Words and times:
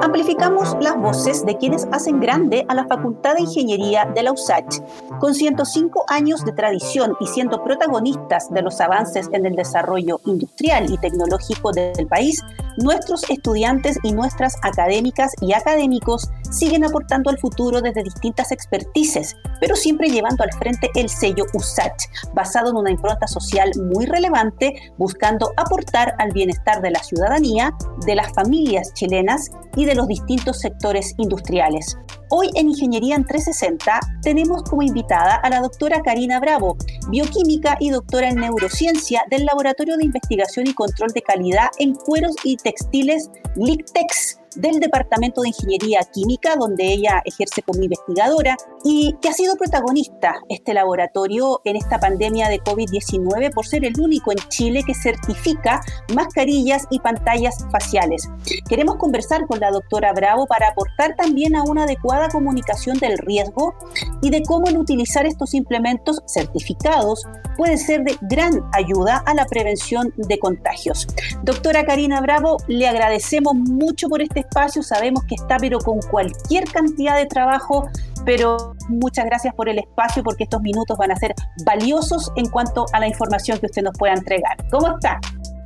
Amplificamos 0.00 0.76
las 0.80 0.96
voces 0.96 1.44
de 1.44 1.56
quienes 1.56 1.86
hacen 1.92 2.20
grande 2.20 2.64
a 2.68 2.74
la 2.74 2.86
Facultad 2.86 3.34
de 3.34 3.42
Ingeniería 3.42 4.04
de 4.06 4.22
la 4.22 4.32
USACH. 4.32 4.80
Con 5.18 5.34
105 5.34 6.04
años 6.08 6.44
de 6.44 6.52
tradición 6.52 7.14
y 7.20 7.26
siendo 7.26 7.62
protagonistas 7.62 8.50
de 8.50 8.62
los 8.62 8.80
avances 8.80 9.28
en 9.32 9.44
el 9.44 9.54
desarrollo 9.54 10.20
industrial 10.24 10.90
y 10.90 10.98
tecnológico 10.98 11.72
del 11.72 12.06
país, 12.06 12.44
nuestros 12.82 13.28
estudiantes 13.28 13.98
y 14.02 14.12
nuestras 14.12 14.56
académicas 14.62 15.32
y 15.40 15.52
académicos 15.52 16.30
siguen 16.50 16.84
aportando 16.84 17.30
al 17.30 17.38
futuro 17.38 17.80
desde 17.80 18.02
distintas 18.02 18.52
expertices, 18.52 19.36
pero 19.60 19.76
siempre 19.76 20.08
llevando 20.08 20.44
al 20.44 20.52
frente 20.52 20.88
el 20.94 21.08
sello 21.08 21.44
USACH, 21.52 22.04
basado 22.34 22.70
en 22.70 22.76
una 22.76 22.90
impronta 22.90 23.26
social 23.26 23.70
muy 23.92 24.06
relevante, 24.06 24.92
buscando 24.96 25.52
aportar 25.56 26.14
al 26.18 26.32
bienestar 26.32 26.80
de 26.80 26.90
la 26.90 27.02
ciudadanía, 27.02 27.74
de 28.06 28.14
las 28.14 28.32
familias 28.32 28.92
chilenas 28.94 29.50
y 29.76 29.84
de 29.84 29.94
los 29.94 30.08
distintos 30.08 30.60
sectores 30.60 31.14
industriales. 31.18 31.96
Hoy 32.30 32.50
en 32.54 32.68
Ingeniería 32.68 33.14
en 33.14 33.24
360 33.24 34.00
tenemos 34.22 34.62
como 34.64 34.82
invitada 34.82 35.36
a 35.36 35.48
la 35.48 35.60
doctora 35.60 36.02
Karina 36.02 36.38
Bravo, 36.40 36.76
bioquímica 37.08 37.78
y 37.80 37.88
doctora 37.88 38.28
en 38.28 38.36
neurociencia 38.36 39.22
del 39.30 39.46
Laboratorio 39.46 39.96
de 39.96 40.04
Investigación 40.04 40.66
y 40.66 40.74
Control 40.74 41.10
de 41.12 41.22
Calidad 41.22 41.68
en 41.78 41.94
Cueros 41.94 42.36
y 42.44 42.58
Textiles 42.58 43.30
LICTEX 43.56 44.37
del 44.56 44.80
Departamento 44.80 45.42
de 45.42 45.48
Ingeniería 45.48 46.00
Química, 46.12 46.56
donde 46.56 46.92
ella 46.92 47.22
ejerce 47.24 47.62
como 47.62 47.82
investigadora, 47.82 48.56
y 48.84 49.14
que 49.20 49.28
ha 49.28 49.32
sido 49.32 49.56
protagonista 49.56 50.34
este 50.48 50.74
laboratorio 50.74 51.60
en 51.64 51.76
esta 51.76 51.98
pandemia 51.98 52.48
de 52.48 52.60
COVID-19 52.60 53.52
por 53.52 53.66
ser 53.66 53.84
el 53.84 53.98
único 54.00 54.32
en 54.32 54.38
Chile 54.48 54.82
que 54.86 54.94
certifica 54.94 55.80
mascarillas 56.14 56.86
y 56.90 57.00
pantallas 57.00 57.64
faciales. 57.70 58.28
Queremos 58.68 58.96
conversar 58.96 59.46
con 59.46 59.60
la 59.60 59.70
doctora 59.70 60.12
Bravo 60.12 60.46
para 60.46 60.68
aportar 60.68 61.16
también 61.16 61.56
a 61.56 61.62
una 61.62 61.84
adecuada 61.84 62.28
comunicación 62.28 62.98
del 62.98 63.18
riesgo 63.18 63.74
y 64.22 64.30
de 64.30 64.42
cómo 64.42 64.68
el 64.68 64.78
utilizar 64.78 65.26
estos 65.26 65.54
implementos 65.54 66.22
certificados 66.26 67.24
puede 67.56 67.76
ser 67.76 68.04
de 68.04 68.16
gran 68.22 68.62
ayuda 68.72 69.22
a 69.26 69.34
la 69.34 69.44
prevención 69.46 70.12
de 70.16 70.38
contagios. 70.38 71.06
Doctora 71.42 71.84
Karina 71.84 72.20
Bravo, 72.20 72.58
le 72.68 72.86
agradecemos 72.86 73.54
mucho 73.54 74.08
por 74.08 74.22
este 74.22 74.40
espacio, 74.48 74.82
sabemos 74.82 75.24
que 75.24 75.34
está 75.34 75.58
pero 75.58 75.78
con 75.78 76.00
cualquier 76.00 76.64
cantidad 76.64 77.16
de 77.16 77.26
trabajo, 77.26 77.88
pero 78.24 78.74
muchas 78.88 79.26
gracias 79.26 79.54
por 79.54 79.68
el 79.68 79.78
espacio 79.78 80.22
porque 80.22 80.44
estos 80.44 80.62
minutos 80.62 80.96
van 80.96 81.10
a 81.10 81.16
ser 81.16 81.34
valiosos 81.64 82.32
en 82.36 82.48
cuanto 82.48 82.86
a 82.92 83.00
la 83.00 83.08
información 83.08 83.58
que 83.58 83.66
usted 83.66 83.82
nos 83.82 83.96
pueda 83.98 84.14
entregar. 84.14 84.56
¿Cómo 84.70 84.94
está? 84.94 85.20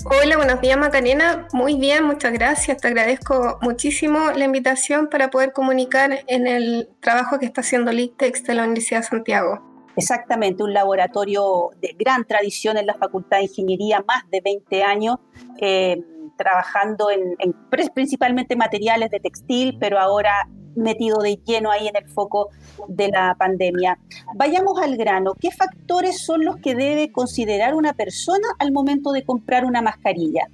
Hola, 0.05 0.37
buenos 0.37 0.61
días 0.61 0.77
Macarena. 0.77 1.47
Muy 1.53 1.77
bien, 1.77 2.05
muchas 2.05 2.33
gracias. 2.33 2.79
Te 2.79 2.89
agradezco 2.89 3.59
muchísimo 3.63 4.33
la 4.35 4.45
invitación 4.45 5.09
para 5.09 5.31
poder 5.31 5.53
comunicar 5.53 6.25
en 6.27 6.49
el 6.49 6.89
trabajo 7.01 7.39
que 7.39 7.47
está 7.47 7.61
haciendo 7.61 7.93
LICTEX 7.93 8.43
de 8.45 8.55
la 8.55 8.65
Universidad 8.65 9.01
de 9.01 9.07
Santiago. 9.07 9.73
Exactamente, 9.97 10.63
un 10.63 10.73
laboratorio 10.73 11.71
de 11.81 11.95
gran 11.99 12.25
tradición 12.25 12.79
en 12.79 12.87
la 12.87 12.95
Facultad 12.95 13.39
de 13.39 13.45
Ingeniería, 13.45 14.03
más 14.07 14.29
de 14.31 14.41
20 14.41 14.83
años. 14.83 15.19
Eh, 15.59 16.03
trabajando 16.43 17.09
en, 17.11 17.55
principalmente 17.95 18.57
materiales 18.57 19.11
de 19.11 19.21
textil, 19.21 19.77
pero 19.79 19.99
ahora 19.99 20.49
metido 20.75 21.19
de 21.19 21.39
lleno 21.45 21.71
ahí 21.71 21.87
en 21.87 21.97
el 21.97 22.09
foco 22.09 22.51
de 22.89 23.09
la 23.09 23.35
pandemia. 23.39 23.99
Vayamos 24.35 24.81
al 24.81 24.97
grano. 24.97 25.35
¿Qué 25.39 25.51
factores 25.51 26.25
son 26.25 26.45
los 26.45 26.57
que 26.57 26.75
debe 26.75 27.13
considerar 27.13 27.75
una 27.75 27.93
persona 27.93 28.49
al 28.59 28.73
momento 28.73 29.13
de 29.13 29.23
comprar 29.23 29.65
una 29.65 29.83
mascarilla? 29.83 30.49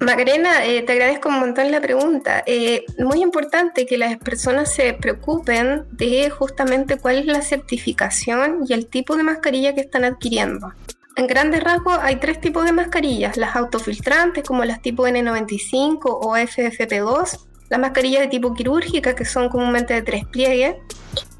Macarena, 0.00 0.64
eh, 0.64 0.82
te 0.82 0.92
agradezco 0.92 1.28
un 1.28 1.40
montón 1.40 1.72
la 1.72 1.80
pregunta. 1.80 2.44
Eh, 2.46 2.84
muy 2.98 3.20
importante 3.20 3.84
que 3.84 3.98
las 3.98 4.16
personas 4.18 4.72
se 4.72 4.94
preocupen 4.94 5.86
de 5.90 6.30
justamente 6.30 6.98
cuál 6.98 7.18
es 7.18 7.26
la 7.26 7.42
certificación 7.42 8.64
y 8.68 8.74
el 8.74 8.86
tipo 8.86 9.16
de 9.16 9.24
mascarilla 9.24 9.74
que 9.74 9.80
están 9.80 10.04
adquiriendo. 10.04 10.72
En 11.18 11.26
grandes 11.26 11.64
rasgos 11.64 11.98
hay 12.00 12.14
tres 12.20 12.40
tipos 12.40 12.64
de 12.64 12.70
mascarillas, 12.70 13.36
las 13.36 13.56
autofiltrantes 13.56 14.44
como 14.44 14.64
las 14.64 14.80
tipo 14.80 15.04
N95 15.04 15.98
o 16.04 16.36
FFP2, 16.36 17.40
las 17.70 17.80
mascarillas 17.80 18.20
de 18.20 18.28
tipo 18.28 18.54
quirúrgica 18.54 19.16
que 19.16 19.24
son 19.24 19.48
comúnmente 19.48 19.94
de 19.94 20.02
tres 20.02 20.24
pliegues 20.26 20.76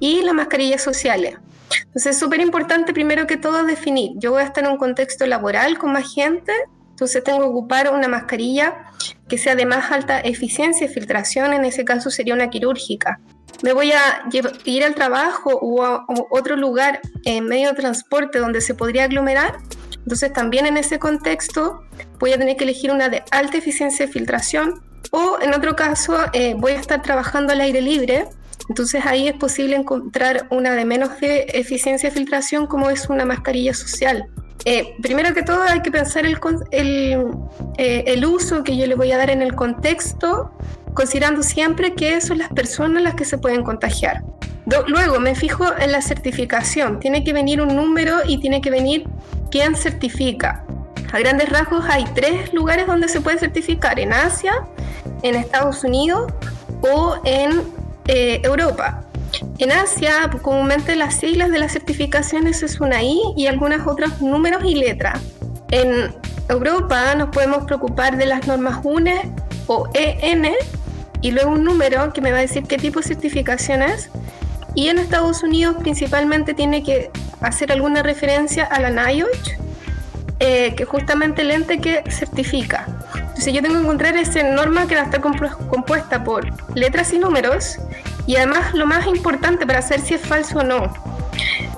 y 0.01 0.23
las 0.23 0.35
mascarillas 0.35 0.83
sociales. 0.83 1.37
Entonces 1.71 2.07
es 2.07 2.19
súper 2.19 2.41
importante 2.41 2.93
primero 2.93 3.29
que 3.29 3.37
todo 3.37 3.63
definir, 3.63 4.15
yo 4.17 4.33
voy 4.33 4.43
a 4.43 4.47
estar 4.47 4.65
en 4.65 4.73
un 4.73 4.79
contexto 4.79 5.27
laboral 5.27 5.79
con 5.79 5.93
más 5.93 6.13
gente, 6.13 6.53
entonces 6.91 7.23
tengo 7.23 7.39
que 7.39 7.45
ocupar 7.45 7.95
una 7.95 8.09
mascarilla 8.09 8.79
que 9.29 9.39
sea 9.39 9.55
de 9.55 9.65
más 9.65 9.93
alta 9.93 10.19
eficiencia 10.19 10.87
y 10.87 10.89
filtración, 10.89 11.53
en 11.53 11.65
ese 11.65 11.85
caso 11.85 12.11
sería 12.11 12.35
una 12.35 12.51
quirúrgica 12.51 13.21
me 13.63 13.73
voy 13.73 13.93
a 13.93 14.25
ir 14.65 14.85
al 14.85 14.95
trabajo 14.95 15.59
o 15.61 15.85
a 15.85 16.05
otro 16.31 16.57
lugar 16.57 17.01
en 17.25 17.45
medio 17.47 17.71
de 17.71 17.75
transporte 17.75 18.39
donde 18.39 18.61
se 18.61 18.75
podría 18.75 19.05
aglomerar, 19.05 19.59
entonces 19.97 20.33
también 20.33 20.67
en 20.67 20.77
ese 20.77 20.99
contexto 20.99 21.83
voy 22.19 22.33
a 22.33 22.39
tener 22.39 22.57
que 22.57 22.65
elegir 22.65 22.91
una 22.91 23.09
de 23.09 23.23
alta 23.31 23.59
eficiencia 23.59 24.07
de 24.07 24.13
filtración 24.13 24.83
o 25.11 25.39
en 25.41 25.55
otro 25.55 25.77
caso 25.77 26.17
eh, 26.33 26.55
voy 26.57 26.73
a 26.73 26.81
estar 26.81 27.03
trabajando 27.03 27.53
al 27.53 27.61
aire 27.61 27.81
libre, 27.81 28.29
entonces 28.69 29.05
ahí 29.07 29.29
es 29.29 29.35
posible 29.35 29.77
encontrar 29.77 30.47
una 30.51 30.73
de 30.73 30.85
menos 30.85 31.19
de 31.21 31.47
eficiencia 31.55 32.11
de 32.11 32.15
filtración 32.15 32.67
como 32.67 32.91
es 32.91 33.09
una 33.09 33.25
mascarilla 33.25 33.75
social. 33.75 34.29
Eh, 34.65 34.97
primero 35.01 35.33
que 35.35 35.43
todo 35.43 35.63
hay 35.63 35.81
que 35.81 35.91
pensar 35.91 36.27
el, 36.27 36.39
eh, 37.79 38.05
el 38.07 38.25
uso 38.25 38.65
que 38.65 38.77
yo 38.77 38.87
le 38.87 38.95
voy 38.97 39.13
a 39.13 39.17
dar 39.17 39.31
en 39.31 39.41
el 39.41 39.55
contexto 39.55 40.53
considerando 40.99 41.45
siempre 41.45 41.95
que 41.95 42.21
son 42.21 42.39
las 42.39 42.49
personas 42.49 43.01
las 43.05 43.15
que 43.15 43.25
se 43.25 43.39
pueden 43.39 43.63
contagiar. 43.63 44.25
Luego 44.89 45.21
me 45.21 45.37
fijo 45.37 45.65
en 45.79 45.93
la 45.93 46.03
certificación. 46.03 46.99
Tiene 46.99 47.23
que 47.23 47.33
venir 47.33 47.63
un 47.63 47.77
número 47.77 48.17
y 48.27 48.39
tiene 48.39 48.61
que 48.61 48.69
venir 48.69 49.09
quién 49.53 49.77
certifica. 49.77 50.65
A 51.13 51.21
grandes 51.21 51.51
rasgos 51.51 51.85
hay 51.89 52.05
tres 52.17 52.53
lugares 52.53 52.89
donde 52.89 53.07
se 53.07 53.21
puede 53.21 53.39
certificar, 53.39 54.01
en 54.01 54.13
Asia, 54.13 54.53
en 55.23 55.37
Estados 55.37 55.85
Unidos 55.85 56.33
o 56.81 57.21
en 57.25 57.63
eh, 58.09 58.41
Europa. 58.43 59.05
En 59.59 59.71
Asia, 59.71 60.29
comúnmente 60.43 60.97
las 60.97 61.15
siglas 61.15 61.53
de 61.53 61.61
las 61.61 61.75
certificaciones 61.75 62.65
es 62.65 62.81
una 62.81 63.01
I 63.05 63.21
y 63.37 63.47
algunos 63.47 63.87
otros 63.87 64.21
números 64.21 64.65
y 64.65 64.75
letras. 64.75 65.21
En 65.71 66.13
Europa 66.49 67.15
nos 67.15 67.29
podemos 67.29 67.67
preocupar 67.67 68.17
de 68.17 68.27
las 68.27 68.49
normas 68.49 68.81
UNE 68.83 69.33
o 69.69 69.87
EN, 69.95 70.55
y 71.21 71.33
luego 71.33 71.51
un 71.51 71.65
número 71.65 72.13
que 72.13 72.21
me 72.21 72.31
va 72.31 72.39
a 72.39 72.43
decir 72.43 72.65
qué 72.65 72.77
tipo 72.77 73.01
de 73.01 73.07
certificación 73.07 73.83
es. 73.83 74.11
Y 74.75 74.89
en 74.89 74.99
Estados 74.99 75.43
Unidos 75.43 75.77
principalmente 75.81 76.55
tiene 76.55 76.83
que 76.83 77.11
hacer 77.41 77.73
alguna 77.73 78.03
referencia 78.03 78.65
a 78.65 78.81
la 78.81 78.91
NIOSH, 78.91 79.57
eh, 80.41 80.75
que 80.77 80.85
justamente 80.85 81.43
el 81.43 81.51
ente 81.51 81.81
que 81.81 82.05
certifica. 82.11 82.87
Entonces 83.15 83.53
yo 83.53 83.63
tengo 83.63 83.75
que 83.77 83.83
encontrar 83.83 84.17
esa 84.17 84.43
norma 84.43 84.87
que 84.87 84.95
va 84.95 85.03
a 85.03 85.05
estar 85.05 85.21
compuesta 85.21 86.23
por 86.23 86.47
letras 86.77 87.13
y 87.13 87.19
números 87.19 87.79
y 88.27 88.37
además 88.37 88.75
lo 88.75 88.87
más 88.87 89.07
importante 89.07 89.67
para 89.67 89.83
saber 89.83 90.01
si 90.01 90.15
es 90.15 90.21
falso 90.21 90.59
o 90.59 90.63
no. 90.63 90.93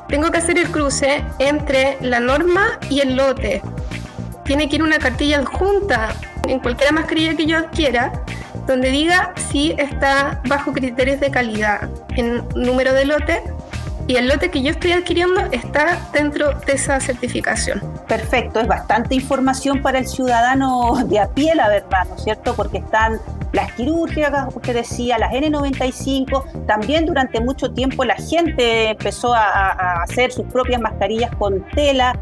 Tengo 0.08 0.30
que 0.30 0.38
hacer 0.38 0.58
el 0.58 0.70
cruce 0.70 1.24
entre 1.38 1.96
la 2.00 2.20
norma 2.20 2.78
y 2.90 3.00
el 3.00 3.16
lote. 3.16 3.62
Tiene 4.44 4.68
que 4.68 4.76
ir 4.76 4.82
una 4.82 4.98
cartilla 4.98 5.38
adjunta 5.38 6.14
en 6.48 6.58
cualquier 6.58 6.92
mascarilla 6.92 7.36
que 7.36 7.46
yo 7.46 7.58
adquiera 7.58 8.12
donde 8.70 8.90
diga 8.90 9.34
si 9.50 9.74
está 9.78 10.40
bajo 10.48 10.72
criterios 10.72 11.18
de 11.18 11.28
calidad 11.32 11.90
en 12.16 12.46
número 12.54 12.94
de 12.94 13.04
lote 13.04 13.42
y 14.06 14.14
el 14.14 14.28
lote 14.28 14.48
que 14.48 14.62
yo 14.62 14.70
estoy 14.70 14.92
adquiriendo 14.92 15.40
está 15.50 16.08
dentro 16.12 16.52
de 16.52 16.74
esa 16.74 17.00
certificación. 17.00 17.82
Perfecto, 18.06 18.60
es 18.60 18.68
bastante 18.68 19.16
información 19.16 19.82
para 19.82 19.98
el 19.98 20.06
ciudadano 20.06 21.04
de 21.04 21.18
a 21.18 21.28
pie, 21.28 21.56
la 21.56 21.68
verdad, 21.68 22.06
¿no 22.08 22.14
es 22.14 22.22
cierto? 22.22 22.54
Porque 22.54 22.78
están 22.78 23.18
las 23.52 23.72
quirúrgicas, 23.72 24.54
usted 24.54 24.74
decía, 24.74 25.18
las 25.18 25.32
N95, 25.32 26.66
también 26.66 27.06
durante 27.06 27.40
mucho 27.40 27.72
tiempo 27.72 28.04
la 28.04 28.16
gente 28.16 28.90
empezó 28.90 29.34
a, 29.34 29.42
a, 29.42 30.02
hacer 30.04 30.30
sus 30.30 30.44
propias 30.46 30.80
mascarillas 30.80 31.34
con 31.34 31.66
tela. 31.70 32.16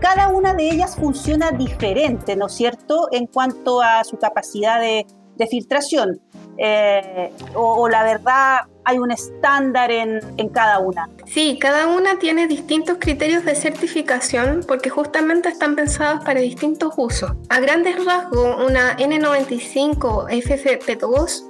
Cada 0.00 0.28
una 0.28 0.52
de 0.52 0.68
ellas 0.68 0.96
funciona 0.96 1.50
diferente, 1.50 2.36
¿no 2.36 2.46
es 2.46 2.52
cierto?, 2.52 3.08
en 3.10 3.26
cuanto 3.26 3.80
a 3.80 4.04
su 4.04 4.18
capacidad 4.18 4.80
de, 4.80 5.06
de 5.36 5.46
filtración. 5.46 6.20
Eh, 6.56 7.32
o, 7.54 7.88
la 7.88 8.04
verdad 8.04 8.58
hay 8.84 8.98
un 8.98 9.10
estándar 9.10 9.90
en, 9.90 10.20
en, 10.36 10.48
cada 10.50 10.78
una? 10.78 11.08
Sí, 11.26 11.58
cada 11.60 11.86
una 11.88 12.18
tiene 12.18 12.46
distintos 12.46 12.98
criterios 13.00 13.44
de 13.44 13.54
certificación 13.54 14.64
porque 14.66 14.90
justamente 14.90 15.48
están 15.48 15.74
pensados 15.74 16.24
para 16.24 16.40
distintos 16.40 16.92
usos. 16.96 17.32
A 17.48 17.60
grandes 17.60 18.04
rasgos, 18.04 18.64
una 18.64 18.96
N95 18.98 20.28
FFP2 20.28 21.42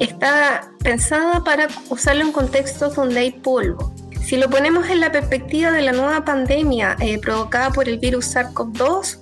está 0.00 0.72
pensada 0.82 1.44
para 1.44 1.68
usarlo 1.88 2.24
en 2.24 2.32
contextos 2.32 2.96
donde 2.96 3.20
hay 3.20 3.30
polvo. 3.30 3.92
Si 4.22 4.36
lo 4.36 4.48
ponemos 4.50 4.88
en 4.88 5.00
la 5.00 5.10
perspectiva 5.10 5.70
de 5.70 5.82
la 5.82 5.92
nueva 5.92 6.24
pandemia 6.24 6.96
eh, 7.00 7.18
provocada 7.18 7.70
por 7.70 7.88
el 7.88 7.98
virus 7.98 8.34
SARS-CoV-2, 8.34 9.18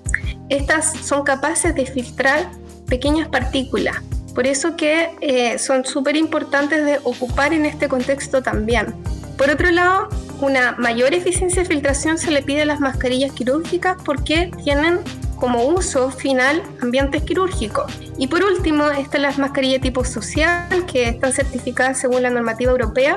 estas 0.49 0.93
son 0.99 1.23
capaces 1.25 1.75
de 1.75 1.87
filtrar 1.87 2.51
pequeñas 2.89 3.29
partículas. 3.29 3.97
Por 4.39 4.47
eso 4.47 4.77
que 4.77 5.11
eh, 5.21 5.59
son 5.59 5.85
súper 5.85 6.15
importantes 6.15 6.85
de 6.85 7.01
ocupar 7.03 7.53
en 7.53 7.67
este 7.67 7.89
contexto 7.89 8.41
también. 8.41 8.95
Por 9.37 9.51
otro 9.51 9.69
lado, 9.73 10.11
una 10.41 10.77
mayor 10.79 11.13
eficiencia 11.13 11.63
de 11.65 11.69
filtración 11.69 12.19
se 12.19 12.31
le 12.31 12.41
pide 12.43 12.63
a 12.63 12.65
las 12.65 12.79
mascarillas 12.79 13.33
quirúrgicas 13.33 13.97
porque 14.05 14.53
tienen 14.63 15.01
como 15.41 15.65
uso 15.65 16.13
final 16.13 16.63
ambientes 16.81 17.25
quirúrgicos. 17.25 17.93
Y 18.17 18.29
por 18.29 18.45
último, 18.45 18.89
están 18.91 19.23
las 19.23 19.39
mascarillas 19.39 19.81
tipo 19.81 20.05
social 20.05 20.87
que 20.87 21.09
están 21.09 21.33
certificadas 21.33 21.99
según 21.99 22.23
la 22.23 22.31
normativa 22.31 22.71
europea, 22.71 23.17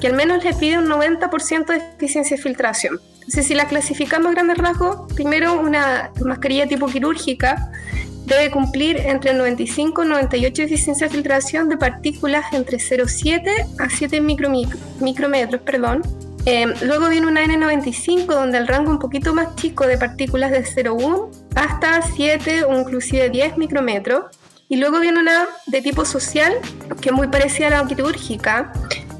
que 0.00 0.08
al 0.08 0.14
menos 0.14 0.42
les 0.42 0.56
pide 0.56 0.78
un 0.78 0.88
90% 0.88 1.66
de 1.66 1.76
eficiencia 1.76 2.36
de 2.36 2.42
filtración. 2.42 3.00
Entonces, 3.20 3.46
si 3.46 3.54
la 3.54 3.68
clasificamos 3.68 4.30
a 4.30 4.34
grandes 4.34 4.58
rasgos, 4.58 5.12
primero 5.14 5.60
una 5.60 6.10
mascarilla 6.24 6.66
tipo 6.66 6.88
quirúrgica 6.88 7.70
debe 8.26 8.50
cumplir 8.50 8.98
entre 8.98 9.32
95 9.32 10.04
y 10.04 10.08
98 10.08 10.62
de 10.62 10.66
eficiencia 10.66 11.06
de 11.08 11.14
filtración 11.14 11.68
de 11.68 11.76
partículas 11.76 12.44
entre 12.52 12.78
0,7 12.78 13.66
a 13.78 13.88
7 13.88 14.20
micrometros. 14.20 15.62
Perdón. 15.62 16.02
Em, 16.44 16.74
luego 16.82 17.08
viene 17.08 17.26
una 17.26 17.44
N95 17.44 18.26
donde 18.26 18.58
el 18.58 18.68
rango 18.68 18.90
un 18.90 19.00
poquito 19.00 19.34
más 19.34 19.56
chico 19.56 19.86
de 19.86 19.98
partículas 19.98 20.52
de 20.52 20.64
0,1 20.64 21.30
hasta 21.56 22.02
7 22.02 22.64
o 22.64 22.78
inclusive 22.78 23.30
10 23.30 23.58
micrometros. 23.58 24.26
Y 24.68 24.76
luego 24.76 25.00
viene 25.00 25.20
una 25.20 25.46
de 25.66 25.80
tipo 25.82 26.04
social 26.04 26.52
que 27.00 27.10
es 27.10 27.14
muy 27.14 27.28
parecida 27.28 27.68
a 27.68 27.70
la 27.70 27.86
quirúrgica, 27.86 28.72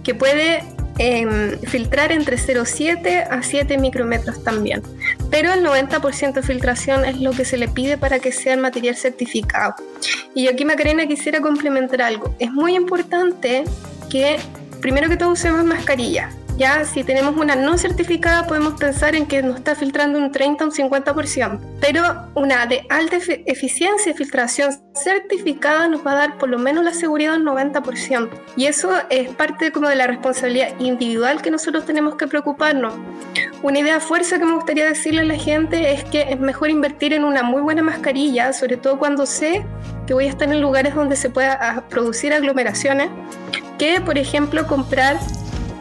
que 0.02 0.14
puede 0.14 0.62
Em, 0.98 1.58
filtrar 1.60 2.10
entre 2.10 2.38
0,7 2.38 3.26
a 3.30 3.42
7 3.42 3.76
micrometros 3.76 4.42
también. 4.42 4.82
Pero 5.30 5.52
el 5.52 5.64
90% 5.64 6.34
de 6.34 6.42
filtración 6.42 7.04
es 7.04 7.20
lo 7.20 7.32
que 7.32 7.44
se 7.44 7.56
le 7.56 7.68
pide 7.68 7.98
para 7.98 8.18
que 8.18 8.32
sea 8.32 8.54
el 8.54 8.60
material 8.60 8.96
certificado. 8.96 9.74
Y 10.34 10.44
yo 10.44 10.50
aquí, 10.50 10.64
Macarena, 10.64 11.06
quisiera 11.06 11.40
complementar 11.40 12.02
algo. 12.02 12.34
Es 12.38 12.52
muy 12.52 12.74
importante 12.74 13.64
que, 14.08 14.36
primero 14.80 15.08
que 15.08 15.16
todo, 15.16 15.30
usemos 15.30 15.64
mascarilla. 15.64 16.30
Ya 16.56 16.86
si 16.86 17.04
tenemos 17.04 17.36
una 17.36 17.54
no 17.54 17.76
certificada 17.76 18.46
podemos 18.46 18.80
pensar 18.80 19.14
en 19.14 19.26
que 19.26 19.42
nos 19.42 19.56
está 19.56 19.74
filtrando 19.74 20.18
un 20.18 20.32
30 20.32 20.64
o 20.64 20.68
un 20.68 20.72
50%, 20.72 21.60
pero 21.82 22.02
una 22.34 22.64
de 22.64 22.86
alta 22.88 23.18
eficiencia 23.44 24.12
de 24.12 24.16
filtración 24.16 24.74
certificada 24.94 25.86
nos 25.86 26.06
va 26.06 26.12
a 26.12 26.14
dar 26.14 26.38
por 26.38 26.48
lo 26.48 26.58
menos 26.58 26.82
la 26.82 26.94
seguridad 26.94 27.32
del 27.32 27.44
90%. 27.44 28.30
Y 28.56 28.66
eso 28.66 28.90
es 29.10 29.28
parte 29.34 29.70
como 29.70 29.90
de 29.90 29.96
la 29.96 30.06
responsabilidad 30.06 30.68
individual 30.78 31.42
que 31.42 31.50
nosotros 31.50 31.84
tenemos 31.84 32.16
que 32.16 32.26
preocuparnos. 32.26 32.94
Una 33.62 33.80
idea 33.80 34.00
fuerza 34.00 34.38
que 34.38 34.46
me 34.46 34.54
gustaría 34.54 34.86
decirle 34.86 35.20
a 35.20 35.24
la 35.24 35.36
gente 35.36 35.92
es 35.92 36.04
que 36.04 36.22
es 36.22 36.40
mejor 36.40 36.70
invertir 36.70 37.12
en 37.12 37.24
una 37.24 37.42
muy 37.42 37.60
buena 37.60 37.82
mascarilla, 37.82 38.54
sobre 38.54 38.78
todo 38.78 38.98
cuando 38.98 39.26
sé 39.26 39.62
que 40.06 40.14
voy 40.14 40.24
a 40.24 40.30
estar 40.30 40.50
en 40.50 40.62
lugares 40.62 40.94
donde 40.94 41.16
se 41.16 41.28
pueda 41.28 41.58
ah, 41.60 41.84
producir 41.90 42.32
aglomeraciones, 42.32 43.10
que 43.76 44.00
por 44.00 44.16
ejemplo 44.16 44.66
comprar 44.66 45.18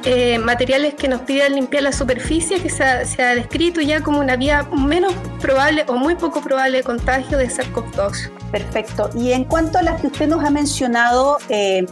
eh, 0.05 0.37
materiales 0.37 0.93
que 0.93 1.07
nos 1.07 1.21
piden 1.21 1.55
limpiar 1.55 1.83
la 1.83 1.91
superficie, 1.91 2.61
que 2.61 2.69
se 2.69 2.83
ha, 2.83 3.35
descrito 3.35 3.81
ya 3.81 4.01
como 4.01 4.19
una 4.19 4.35
vía 4.35 4.63
menos 4.71 5.13
probable 5.41 5.83
o 5.87 5.93
muy 5.93 6.15
poco 6.15 6.41
probable 6.41 6.77
de 6.77 6.83
contagio 6.83 7.37
de 7.37 7.47
SARS-CoV-2. 7.47 8.29
Perfecto. 8.51 9.09
Y 9.15 9.31
en 9.31 9.45
cuanto 9.45 9.79
a 9.79 9.81
las 9.81 9.99
que 9.99 10.07
usted 10.07 10.27
nos 10.27 10.43
ha 10.43 10.51
mencionado, 10.51 11.39
eh, 11.49 11.85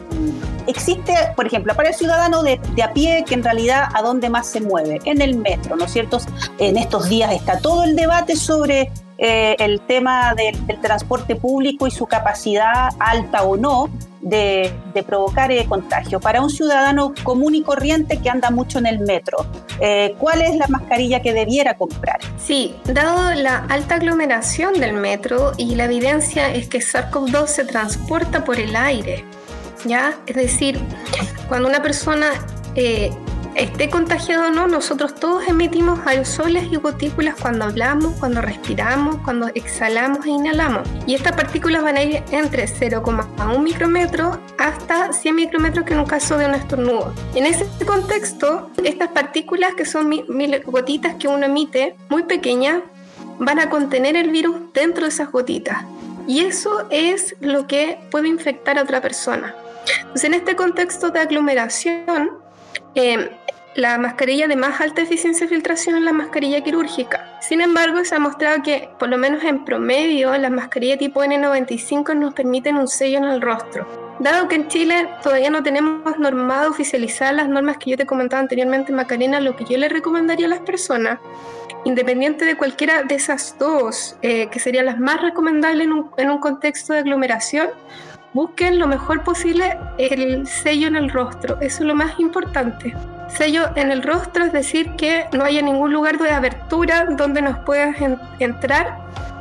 existe, 0.67 1.13
por 1.35 1.47
ejemplo, 1.47 1.75
para 1.75 1.89
el 1.89 1.95
ciudadano 1.95 2.43
de, 2.43 2.59
a 2.83 2.93
pie, 2.93 3.23
que 3.27 3.33
en 3.33 3.43
realidad 3.43 3.89
a 3.93 4.01
dónde 4.01 4.29
más 4.29 4.47
se 4.47 4.61
mueve, 4.61 4.99
en 5.05 5.21
el 5.21 5.35
metro, 5.35 5.75
¿no 5.75 5.85
es 5.85 5.91
cierto? 5.91 6.19
En 6.59 6.77
estos 6.77 7.09
días 7.09 7.31
está 7.33 7.59
todo 7.59 7.83
el 7.83 7.95
debate 7.95 8.35
sobre 8.35 8.91
eh, 9.17 9.55
el 9.59 9.81
tema 9.81 10.33
del, 10.35 10.55
transporte 10.81 11.35
público 11.35 11.87
y 11.87 11.91
su 11.91 12.05
capacidad 12.05 12.89
alta 12.99 13.43
o 13.43 13.57
no 13.57 13.89
de, 14.23 14.73
provocar 15.05 15.51
eh, 15.51 15.65
contagio. 15.67 16.19
Para 16.19 16.41
un 16.41 16.49
ciudadano 16.49 17.13
común 17.23 17.55
y 17.55 17.61
corriente 17.61 18.19
que 18.21 18.29
anda 18.29 18.49
mucho 18.49 18.79
en 18.79 18.87
el 18.87 18.99
metro, 18.99 19.45
eh, 19.79 20.15
¿cuál 20.17 20.41
es 20.41 20.55
la 20.55 20.67
mascarilla 20.67 21.21
que 21.21 21.33
debiera 21.33 21.75
comprar? 21.75 22.19
Sí, 22.37 22.75
dado 22.85 23.33
la 23.35 23.65
alta 23.69 23.95
aglomeración 23.95 24.79
del 24.79 24.93
metro 24.93 25.51
y 25.57 25.75
la 25.75 25.85
evidencia 25.85 26.53
es 26.53 26.67
que 26.69 26.79
SARS-CoV-2 26.79 27.47
se 27.47 27.65
transporta 27.65 28.43
por 28.43 28.59
el 28.59 28.75
aire, 28.75 29.25
¿ya? 29.85 30.15
Es 30.25 30.35
decir, 30.35 30.79
cuando 31.47 31.67
una 31.67 31.81
persona 31.81 32.27
esté 33.55 33.89
contagiado 33.89 34.47
o 34.47 34.51
no, 34.51 34.67
nosotros 34.67 35.15
todos 35.15 35.47
emitimos 35.47 35.99
aerosoles 36.05 36.71
y 36.71 36.77
gotículas 36.77 37.35
cuando 37.39 37.65
hablamos, 37.65 38.13
cuando 38.19 38.41
respiramos, 38.41 39.17
cuando 39.17 39.47
exhalamos 39.53 40.25
e 40.25 40.29
inhalamos. 40.29 40.87
Y 41.05 41.15
estas 41.15 41.33
partículas 41.33 41.83
van 41.83 41.97
a 41.97 42.03
ir 42.03 42.23
entre 42.31 42.65
0,1 42.65 43.59
micrómetro 43.59 44.39
hasta 44.57 45.13
100 45.13 45.35
micrómetros, 45.35 45.85
que 45.85 45.93
en 45.93 45.99
un 45.99 46.05
caso 46.05 46.37
de 46.37 46.45
un 46.45 46.55
estornudo. 46.55 47.13
En 47.35 47.45
ese 47.45 47.67
contexto, 47.85 48.69
estas 48.83 49.09
partículas, 49.09 49.75
que 49.75 49.85
son 49.85 50.11
gotitas 50.65 51.15
que 51.15 51.27
uno 51.27 51.45
emite, 51.45 51.95
muy 52.09 52.23
pequeñas, 52.23 52.81
van 53.39 53.59
a 53.59 53.69
contener 53.69 54.15
el 54.15 54.31
virus 54.31 54.55
dentro 54.73 55.03
de 55.03 55.09
esas 55.09 55.31
gotitas. 55.31 55.83
Y 56.27 56.41
eso 56.41 56.85
es 56.89 57.35
lo 57.41 57.67
que 57.67 57.99
puede 58.09 58.29
infectar 58.29 58.77
a 58.77 58.83
otra 58.83 59.01
persona. 59.01 59.55
Entonces, 59.99 60.23
en 60.23 60.33
este 60.35 60.55
contexto 60.55 61.09
de 61.09 61.19
aglomeración, 61.19 62.42
eh, 62.95 63.29
la 63.75 63.97
mascarilla 63.97 64.47
de 64.47 64.55
más 64.55 64.79
alta 64.81 65.01
eficiencia 65.01 65.47
de 65.47 65.53
filtración 65.55 65.95
es 65.95 66.03
la 66.03 66.13
mascarilla 66.13 66.61
quirúrgica. 66.61 67.39
Sin 67.41 67.59
embargo, 67.59 68.03
se 68.05 68.15
ha 68.15 68.19
mostrado 68.19 68.61
que, 68.61 68.89
por 68.99 69.09
lo 69.09 69.17
menos 69.17 69.43
en 69.43 69.65
promedio, 69.65 70.37
las 70.37 70.51
mascarillas 70.51 70.99
tipo 70.99 71.23
N95 71.23 72.15
nos 72.15 72.33
permiten 72.33 72.77
un 72.77 72.87
sello 72.87 73.17
en 73.17 73.25
el 73.25 73.41
rostro. 73.41 74.03
Dado 74.19 74.47
que 74.47 74.55
en 74.55 74.67
Chile 74.67 75.09
todavía 75.23 75.49
no 75.49 75.63
tenemos 75.63 76.17
normado 76.19 76.69
oficializar 76.69 77.33
las 77.33 77.49
normas 77.49 77.77
que 77.77 77.89
yo 77.89 77.97
te 77.97 78.05
comentaba 78.05 78.41
anteriormente, 78.41 78.93
Macarena, 78.93 79.39
lo 79.39 79.55
que 79.55 79.65
yo 79.65 79.77
le 79.77 79.89
recomendaría 79.89 80.45
a 80.45 80.49
las 80.49 80.59
personas, 80.59 81.19
independiente 81.83 82.45
de 82.45 82.55
cualquiera 82.55 83.03
de 83.03 83.15
esas 83.15 83.55
dos, 83.57 84.15
eh, 84.21 84.49
que 84.51 84.59
serían 84.59 84.85
las 84.85 84.99
más 84.99 85.19
recomendables 85.19 85.85
en 85.85 85.93
un, 85.93 86.11
en 86.17 86.29
un 86.29 86.37
contexto 86.37 86.93
de 86.93 86.99
aglomeración, 86.99 87.69
busquen 88.33 88.79
lo 88.79 88.87
mejor 88.87 89.23
posible 89.23 89.77
el 89.97 90.47
sello 90.47 90.87
en 90.87 90.95
el 90.95 91.09
rostro. 91.09 91.57
Eso 91.61 91.83
es 91.83 91.87
lo 91.87 91.95
más 91.95 92.19
importante. 92.19 92.95
Sello 93.29 93.69
en 93.75 93.91
el 93.91 94.03
rostro 94.03 94.45
es 94.45 94.53
decir 94.53 94.91
que 94.95 95.25
no 95.33 95.43
haya 95.43 95.61
ningún 95.61 95.93
lugar 95.93 96.17
de 96.17 96.29
abertura 96.31 97.05
donde 97.05 97.41
nos 97.41 97.59
puedan 97.59 98.19
entrar 98.39 98.97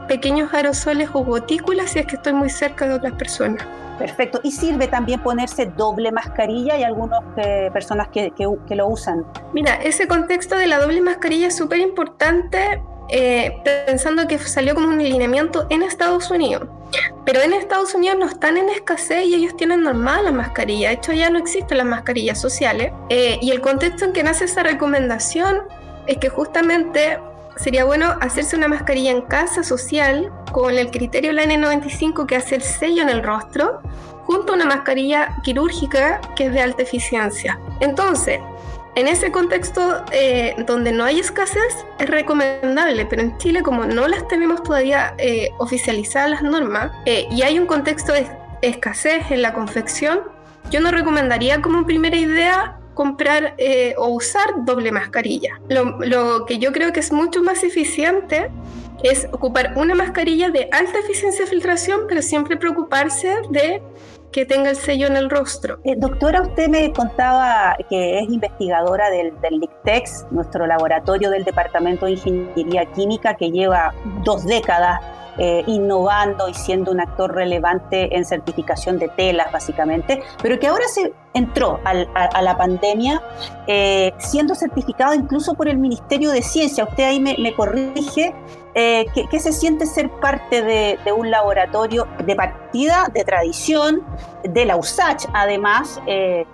pequeños 0.09 0.53
aerosoles 0.53 1.11
o 1.13 1.25
gotículas 1.25 1.91
si 1.91 1.99
es 1.99 2.07
que 2.07 2.17
estoy 2.17 2.33
muy 2.33 2.51
cerca 2.51 2.87
de 2.87 2.95
otras 2.95 3.13
personas. 3.15 3.67
Perfecto. 3.99 4.41
¿Y 4.43 4.51
sirve 4.51 4.89
también 4.89 5.21
ponerse 5.21 5.67
doble 5.67 6.11
mascarilla? 6.11 6.75
Hay 6.75 6.83
algunas 6.83 7.21
eh, 7.37 7.71
personas 7.73 8.09
que, 8.09 8.33
que, 8.33 8.75
lo 8.75 8.89
usan. 8.89 9.25
Mira, 9.53 9.75
ese 9.77 10.09
contexto 10.09 10.57
de 10.57 10.67
la 10.67 10.79
doble 10.79 11.01
mascarilla 11.03 11.49
es 11.49 11.57
súper 11.57 11.79
importante 11.79 12.83
eh, 13.15 13.59
pensando 13.87 14.27
que 14.27 14.39
salió 14.39 14.75
como 14.75 14.89
un 14.89 14.99
alineamiento 14.99 15.67
en 15.69 15.83
Estados 15.83 16.31
Unidos. 16.31 16.67
Pero 17.27 17.43
en 17.43 17.53
Estados 17.53 17.95
Unidos 17.95 18.17
no 18.19 18.25
están 18.25 18.57
en 18.57 18.71
escasez 18.71 19.27
y 19.27 19.35
ellos 19.35 19.55
tienen 19.55 19.83
normal 19.83 20.25
la 20.25 20.33
mascarilla. 20.33 20.89
De 20.89 20.95
hecho, 20.95 21.13
ya 21.13 21.29
no 21.29 21.39
existen 21.39 21.77
las 21.77 21.87
mascarillas 21.87 22.41
sociales. 22.41 22.91
Eh, 23.11 23.39
y 23.43 23.51
el 23.51 23.61
contexto 23.61 24.07
en 24.07 24.15
que 24.15 24.23
nace 24.23 24.47
esa 24.47 24.63
recomendación 24.63 25.59
es 26.07 26.17
que 26.17 26.31
justamente 26.31 27.19
sería 27.57 27.85
bueno 27.85 28.17
hacerse 28.23 28.57
una 28.57 28.69
mascarilla 28.69 29.11
en 29.11 29.21
casa 29.21 29.63
social 29.63 30.33
con 30.51 30.79
el 30.79 30.91
criterio 30.91 31.33
la 31.33 31.45
N95 31.45 32.25
que 32.25 32.37
hace 32.37 32.55
el 32.55 32.63
sello 32.63 33.03
en 33.03 33.11
el 33.11 33.23
rostro, 33.23 33.83
junto 34.25 34.53
a 34.53 34.57
una 34.57 34.65
mascarilla 34.65 35.37
quirúrgica 35.43 36.19
que 36.35 36.47
es 36.47 36.53
de 36.55 36.63
alta 36.63 36.83
eficiencia. 36.83 37.59
Entonces, 37.81 38.41
en 38.95 39.09
ese 39.09 39.33
contexto 39.33 40.05
eh, 40.13 40.55
donde 40.67 40.93
no 40.93 41.05
hay 41.05 41.21
escasez 41.21 41.87
es 41.99 42.09
recomendable, 42.09 43.07
pero 43.07 43.23
en 43.23 43.39
Chile 43.39 43.63
como 43.63 43.87
no 43.87 44.07
las 44.07 44.29
tenemos 44.29 44.63
todavía 44.63 45.15
eh, 45.19 45.51
oficializadas 45.59 46.31
las 46.31 46.43
normas 46.43 46.93
eh, 47.07 47.27
y 47.31 47.43
hay 47.43 47.59
un 47.59 47.67
contexto 47.67 48.13
de 48.13 48.27
escasez 48.61 49.31
en 49.31 49.43
la 49.43 49.55
confección, 49.55 50.21
yo 50.71 50.81
no 50.81 50.91
recomendaría 50.91 51.61
como 51.63 51.87
primera 51.87 52.17
idea 52.17 52.79
comprar 52.95 53.57
o 53.97 54.09
usar 54.09 54.65
doble 54.67 54.93
mascarilla. 54.93 55.59
Lo, 55.69 55.99
lo 56.01 56.45
que 56.45 56.59
yo 56.59 56.73
creo 56.73 56.93
que 56.93 57.01
es 57.01 57.11
mucho 57.11 57.43
más 57.43 57.65
eficiente 57.65 58.51
es 59.03 59.27
ocupar 59.33 59.73
una 59.77 59.95
mascarilla 59.95 60.51
de 60.51 60.69
alta 60.71 60.99
eficiencia 60.99 61.45
de 61.45 61.51
filtración, 61.51 62.03
pero 62.07 62.23
siempre 62.23 62.57
preocuparse 62.57 63.35
de 63.51 63.83
que 64.33 64.47
tenga 64.47 64.71
el 64.71 64.77
sello 64.77 65.07
en 65.07 65.17
el 65.17 65.31
rostro. 65.31 65.79
Eh, 65.85 65.95
doctora, 65.97 66.43
usted 66.43 66.69
me 66.69 66.93
contaba 66.93 67.77
que 67.89 68.19
es 68.19 68.29
investigadora 68.29 69.11
del, 69.11 69.33
LICTEX, 69.51 70.27
nuestro 70.31 70.67
laboratorio 70.67 71.31
del 71.31 71.45
Departamento 71.45 72.07
de 72.07 72.13
Ingeniería 72.13 72.87
Química, 72.87 73.35
que 73.35 73.51
lleva 73.51 73.95
dos 74.25 74.45
décadas 74.47 75.01
eh, 75.39 75.63
innovando 75.67 76.49
y 76.49 76.55
siendo 76.55 76.91
un 76.91 77.01
actor 77.01 77.35
relevante 77.35 78.17
en 78.17 78.25
certificación 78.25 78.99
de 78.99 79.09
telas, 79.09 79.53
básicamente, 79.53 80.23
pero 80.43 80.59
que 80.59 80.67
ahora 80.67 80.85
se 80.89 81.13
entró 81.35 81.81
a, 81.85 82.43
la 82.43 82.57
pandemia 82.57 83.23
eh, 83.67 84.13
siendo 84.19 84.55
certificado 84.55 85.15
incluso 85.15 85.55
por 85.55 85.69
el 85.69 85.79
Ministerio 85.79 86.31
de 86.31 86.43
Ciencia. 86.43 86.85
Usted 86.85 87.05
ahí 87.05 87.21
me, 87.21 87.55
corrige. 87.55 88.35
Eh, 88.75 89.05
¿qué, 89.31 89.39
se 89.39 89.53
siente 89.53 89.87
ser 89.87 90.11
parte 90.21 90.63
de, 90.63 90.99
un 91.13 91.31
laboratorio 91.31 92.07
de 92.25 92.35
partida, 92.35 93.09
de 93.13 93.25
tradición, 93.25 94.03
de 94.45 94.65
la 94.65 94.77
USACH, 94.77 95.27
además, 95.35 96.01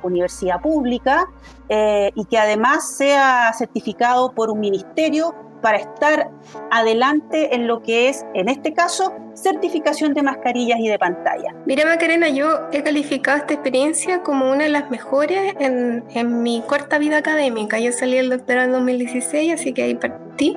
universidad 0.03 0.61
pública, 0.61 1.29
y 1.69 2.25
que 2.25 2.39
además 2.39 2.97
sea 2.97 3.53
certificado 3.53 4.33
por 4.33 4.51
un 4.51 4.59
ministerio 4.59 5.35
para 5.61 5.79
estar 5.79 6.31
adelante 6.71 7.55
en 7.55 7.67
lo 7.67 7.83
que 7.83 8.09
es, 8.09 8.25
en 8.35 8.49
este 8.49 8.75
caso, 8.75 9.13
certificación 9.35 10.15
de 10.15 10.23
mascarillas 10.23 10.79
y 10.81 10.89
de 10.89 10.99
pantalla. 10.99 11.55
Mira 11.67 11.85
Macarena, 11.85 12.29
yo 12.29 12.69
he 12.73 12.83
calificado 12.83 13.39
esta 13.39 13.55
experiencia 13.55 14.23
como 14.23 14.51
una 14.51 14.65
de 14.65 14.71
las 14.71 14.91
mejores 14.91 15.55
en, 15.61 16.05
en 16.15 16.43
mi 16.43 16.63
corta 16.67 16.99
vida 16.99 17.19
académica. 17.19 17.79
Yo 17.79 17.93
salí 17.93 18.17
del 18.17 18.31
doctorado 18.31 18.67
en 18.67 18.73
2016, 18.73 19.55
así 19.55 19.73
que 19.73 19.83
ahí 19.83 19.95
partí, 19.95 20.57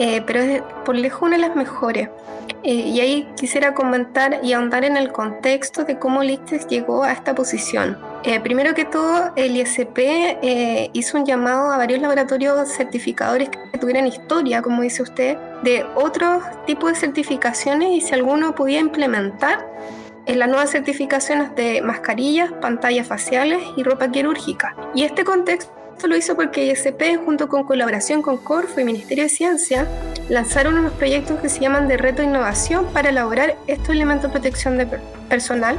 eh, 0.00 0.22
pero 0.26 0.40
es 0.40 0.62
por 0.84 0.96
lejos 0.96 1.22
una 1.22 1.36
de 1.36 1.42
las 1.42 1.54
mejores. 1.54 2.08
Eh, 2.62 2.72
y 2.72 3.00
ahí 3.00 3.28
quisiera 3.36 3.74
comentar 3.74 4.40
y 4.42 4.52
ahondar 4.52 4.84
en 4.84 4.96
el 4.96 5.12
contexto 5.12 5.84
de 5.84 5.98
cómo 5.98 6.22
Lichtenstein 6.22 6.80
llegó 6.80 7.04
a 7.04 7.12
esta 7.12 7.34
posición. 7.34 7.96
Eh, 8.24 8.40
primero 8.40 8.74
que 8.74 8.84
todo, 8.84 9.32
el 9.36 9.56
ISP 9.56 9.98
eh, 9.98 10.90
hizo 10.92 11.16
un 11.16 11.24
llamado 11.24 11.70
a 11.70 11.78
varios 11.78 12.00
laboratorios 12.00 12.68
certificadores 12.68 13.48
que 13.48 13.78
tuvieran 13.78 14.06
historia, 14.06 14.60
como 14.60 14.82
dice 14.82 15.02
usted, 15.02 15.38
de 15.62 15.86
otros 15.94 16.42
tipos 16.66 16.92
de 16.92 16.98
certificaciones 16.98 17.90
y 17.92 18.00
si 18.00 18.14
alguno 18.14 18.54
podía 18.54 18.80
implementar 18.80 19.66
en 20.26 20.38
las 20.38 20.48
nuevas 20.48 20.70
certificaciones 20.70 21.54
de 21.56 21.80
mascarillas, 21.80 22.52
pantallas 22.60 23.06
faciales 23.06 23.60
y 23.76 23.82
ropa 23.82 24.10
quirúrgica. 24.10 24.76
Y 24.94 25.04
este 25.04 25.24
contexto 25.24 25.79
esto 26.00 26.08
lo 26.08 26.16
hizo 26.16 26.34
porque 26.34 26.64
ISP, 26.64 27.22
junto 27.22 27.46
con 27.46 27.64
colaboración 27.64 28.22
con 28.22 28.38
Corfo 28.38 28.80
y 28.80 28.84
Ministerio 28.84 29.24
de 29.24 29.28
Ciencia, 29.28 29.86
lanzaron 30.30 30.78
unos 30.78 30.94
proyectos 30.94 31.38
que 31.40 31.50
se 31.50 31.60
llaman 31.60 31.88
de 31.88 31.98
reto 31.98 32.22
innovación 32.22 32.86
para 32.86 33.10
elaborar 33.10 33.56
estos 33.66 33.90
elementos 33.90 34.22
de 34.22 34.30
protección 34.30 34.78
de 34.78 34.86
personal. 35.28 35.78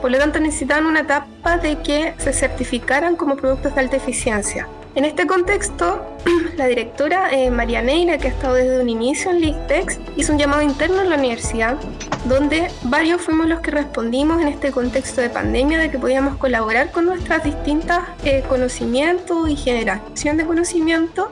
Por 0.00 0.10
lo 0.10 0.16
tanto, 0.16 0.40
necesitaban 0.40 0.86
una 0.86 1.00
etapa 1.00 1.58
de 1.58 1.82
que 1.82 2.14
se 2.16 2.32
certificaran 2.32 3.14
como 3.14 3.36
productos 3.36 3.74
de 3.74 3.80
alta 3.82 3.96
eficiencia. 3.96 4.66
En 4.94 5.04
este 5.04 5.26
contexto, 5.26 6.04
la 6.56 6.66
directora 6.66 7.32
eh, 7.32 7.50
María 7.50 7.82
Neira, 7.82 8.18
que 8.18 8.28
ha 8.28 8.30
estado 8.30 8.54
desde 8.54 8.80
un 8.80 8.88
inicio 8.88 9.30
en 9.30 9.40
LICTEX, 9.40 9.98
hizo 10.16 10.32
un 10.32 10.38
llamado 10.38 10.62
interno 10.62 11.02
en 11.02 11.10
la 11.10 11.16
universidad, 11.16 11.76
donde 12.24 12.68
varios 12.84 13.20
fuimos 13.20 13.48
los 13.48 13.60
que 13.60 13.70
respondimos 13.70 14.40
en 14.40 14.48
este 14.48 14.72
contexto 14.72 15.20
de 15.20 15.30
pandemia 15.30 15.78
de 15.78 15.90
que 15.90 15.98
podíamos 15.98 16.36
colaborar 16.36 16.90
con 16.90 17.06
nuestras 17.06 17.44
distintas 17.44 18.00
eh, 18.24 18.42
conocimientos 18.48 19.48
y 19.48 19.56
generación 19.56 20.36
de 20.36 20.46
conocimiento 20.46 21.30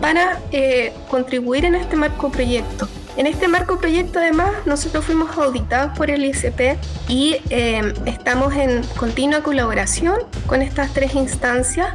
para 0.00 0.40
eh, 0.50 0.92
contribuir 1.08 1.64
en 1.64 1.74
este 1.74 1.96
marco 1.96 2.30
proyecto. 2.30 2.88
En 3.16 3.26
este 3.26 3.46
marco 3.46 3.78
proyecto 3.78 4.20
además 4.20 4.52
nosotros 4.64 5.04
fuimos 5.04 5.36
auditados 5.36 5.96
por 5.96 6.10
el 6.10 6.24
ISP 6.24 6.78
y 7.08 7.36
em, 7.50 7.92
estamos 8.06 8.54
en 8.54 8.82
continua 8.96 9.42
colaboración 9.42 10.16
con 10.46 10.62
estas 10.62 10.94
tres 10.94 11.14
instancias 11.14 11.90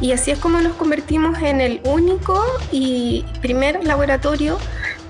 y 0.00 0.12
así 0.12 0.30
es 0.30 0.38
como 0.38 0.60
nos 0.60 0.74
convertimos 0.76 1.38
en 1.42 1.60
el 1.60 1.82
único 1.84 2.42
y 2.72 3.26
primer 3.42 3.84
laboratorio 3.84 4.58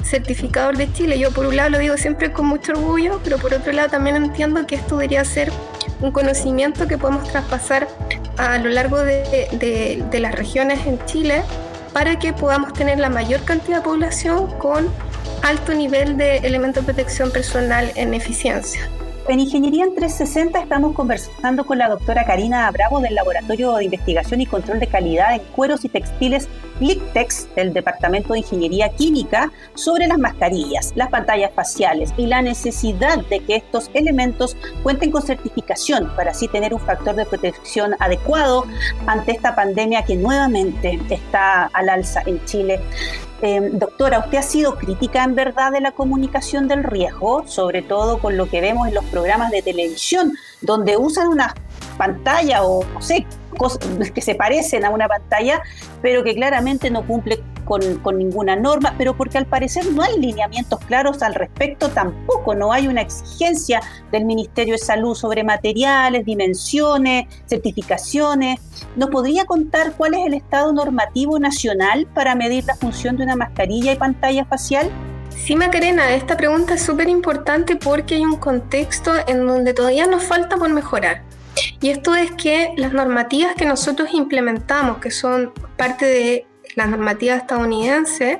certificador 0.03 0.77
de 0.77 0.93
Chile. 0.93 1.21
Yo 1.21 1.31
por 1.31 1.47
un 1.47 1.57
lado 1.57 1.71
lo 1.71 1.79
digo 1.79 1.97
siempre 1.97 2.33
con 2.33 2.47
mucho 2.47 2.73
orgullo, 2.73 3.21
pero 3.23 3.39
por 3.39 3.55
otro 3.55 3.73
lado 3.73 3.91
también 3.91 4.17
entiendo 4.17 4.67
que 4.67 4.75
esto 4.75 4.97
debería 4.97 5.25
ser 5.25 5.53
un 6.01 6.11
conocimiento 6.11 6.89
que 6.89 6.99
podemos 6.99 7.31
traspasar 7.31 7.87
a 8.39 8.59
lo 8.59 8.71
largo 8.71 8.99
de, 8.99 10.05
de 10.11 10.21
las 10.21 10.35
regiones 10.35 10.85
en 10.87 11.03
Chile 11.07 11.45
para 11.93 12.19
que 12.19 12.33
podamos 12.33 12.73
tener 12.73 12.99
la 12.99 13.09
mayor 13.09 13.43
cantidad 13.45 13.77
de 13.77 13.85
población 13.85 14.49
con 14.59 14.89
alto 15.45 15.75
nivel 15.75 16.17
de 16.17 16.39
elementos 16.39 16.87
de 16.87 16.95
protección 16.95 17.31
personal 17.31 17.93
en 17.97 18.15
eficiencia. 18.15 18.89
En 19.29 19.41
Ingeniería 19.41 19.85
en 19.85 19.95
360 19.95 20.59
estamos 20.59 20.95
conversando 20.95 21.65
con 21.65 21.79
la 21.79 21.89
doctora 21.89 22.25
Karina 22.25 22.71
Bravo 22.71 23.01
del 23.01 23.15
Laboratorio 23.15 23.75
de 23.75 23.85
Investigación 23.85 24.41
y 24.41 24.47
Control 24.47 24.81
de 24.81 24.87
Calidad 24.87 25.35
en 25.35 25.41
Cueros 25.55 25.85
y 25.85 25.89
Textiles 25.91 26.49
LICTEX 26.81 27.55
del 27.55 27.73
Departamento 27.73 28.33
de 28.33 28.41
Ingeniería 28.41 28.91
Química 28.91 29.51
sobre 29.75 30.07
las 30.07 30.19
mascarillas, 30.19 30.93
las 30.95 31.09
pantallas 31.09 31.53
faciales 31.55 32.13
y 32.17 32.27
la 32.27 32.43
necesidad 32.43 33.19
de 33.27 33.41
que 33.41 33.57
estos 33.57 33.91
elementos 33.95 34.57
cuenten 34.83 35.11
con 35.11 35.23
certificación 35.23 36.11
para 36.17 36.33
así 36.33 36.49
tener 36.49 36.75
un 36.75 36.81
factor 36.81 37.15
de 37.15 37.27
protección 37.27 37.95
adecuado 38.01 38.67
ante 39.07 39.33
esta 39.33 39.55
pandemia 39.55 40.05
que 40.05 40.17
nuevamente 40.17 41.01
está 41.09 41.65
al 41.73 41.89
alza 41.89 42.23
en 42.27 42.45
Chile. 42.45 42.81
Em, 43.47 43.79
doctora, 43.79 44.21
usted 44.21 44.39
ha 44.39 44.43
sido 44.43 44.77
crítica 44.77 45.23
en 45.23 45.35
verdad 45.35 45.71
de 45.71 45.83
la 45.83 45.93
comunicación 45.93 46.67
del 46.67 46.83
riesgo, 46.83 47.47
sobre 47.47 47.83
todo 47.83 48.19
con 48.19 48.39
lo 48.39 48.49
que 48.49 48.63
vemos 48.63 48.89
en 48.89 48.95
los 48.95 49.05
programas 49.05 49.51
de 49.51 49.61
televisión, 49.61 50.33
donde 50.63 50.97
usan 50.97 51.29
una 51.29 51.55
pantalla 51.97 52.63
o 52.65 52.85
no 52.85 53.03
sé, 53.03 53.27
cosas 53.57 53.81
que 54.13 54.21
se 54.21 54.35
parecen 54.35 54.85
a 54.85 54.91
una 54.91 55.09
pantalla, 55.09 55.63
pero 56.03 56.23
que 56.25 56.35
claramente 56.35 56.91
no 56.91 57.07
cumple 57.07 57.43
con, 57.65 58.19
ninguna 58.19 58.57
norma, 58.57 58.95
pero 58.99 59.17
porque 59.17 59.39
al 59.39 59.47
parecer 59.47 59.91
no 59.91 60.03
hay 60.03 60.19
lineamientos 60.19 60.79
claros 60.81 61.23
al 61.23 61.35
respecto 61.35 61.89
tampoco, 61.89 62.55
no 62.55 62.73
hay 62.73 62.89
una 62.89 63.01
exigencia 63.01 63.81
del 64.13 64.25
Ministerio 64.25 64.75
de 64.75 64.79
Salud 64.79 65.15
sobre 65.15 65.45
materiales, 65.45 66.25
dimensiones, 66.25 67.27
certificaciones. 67.47 68.61
¿Nos 68.97 69.11
podría 69.11 69.45
contar 69.45 69.95
cuál 69.97 70.15
es 70.15 70.27
el 70.27 70.35
estado 70.35 70.73
normativo 70.73 71.39
nacional 71.39 72.07
para 72.15 72.35
medir 72.35 72.65
la 72.65 72.77
función 72.77 73.17
de 73.17 73.25
una 73.25 73.37
mascarilla 73.37 73.93
y 73.93 73.97
pantalla 73.97 74.45
facial? 74.45 74.91
Sí, 75.31 75.57
Macarena, 75.57 76.15
esta 76.15 76.37
pregunta 76.37 76.75
es 76.75 76.83
súper 76.83 77.09
importante 77.09 77.77
porque 77.77 78.15
hay 78.15 78.25
un 78.25 78.37
contexto 78.37 79.13
en 79.27 79.47
donde 79.47 79.75
todavía 79.75 80.07
nos 80.07 80.23
falta 80.23 80.57
por 80.57 80.71
mejorar. 80.71 81.23
Y 81.81 81.91
esto 81.91 82.15
es 82.15 82.31
que 82.33 82.73
las 82.77 82.93
normativas 82.93 83.55
que 83.55 83.65
nosotros 83.65 84.11
implementamos, 84.13 84.99
que 84.99 85.11
son 85.11 85.53
parte 85.77 86.07
de 86.07 86.47
las 86.77 86.89
normativas 86.89 87.43
estadounidenses 87.43 88.39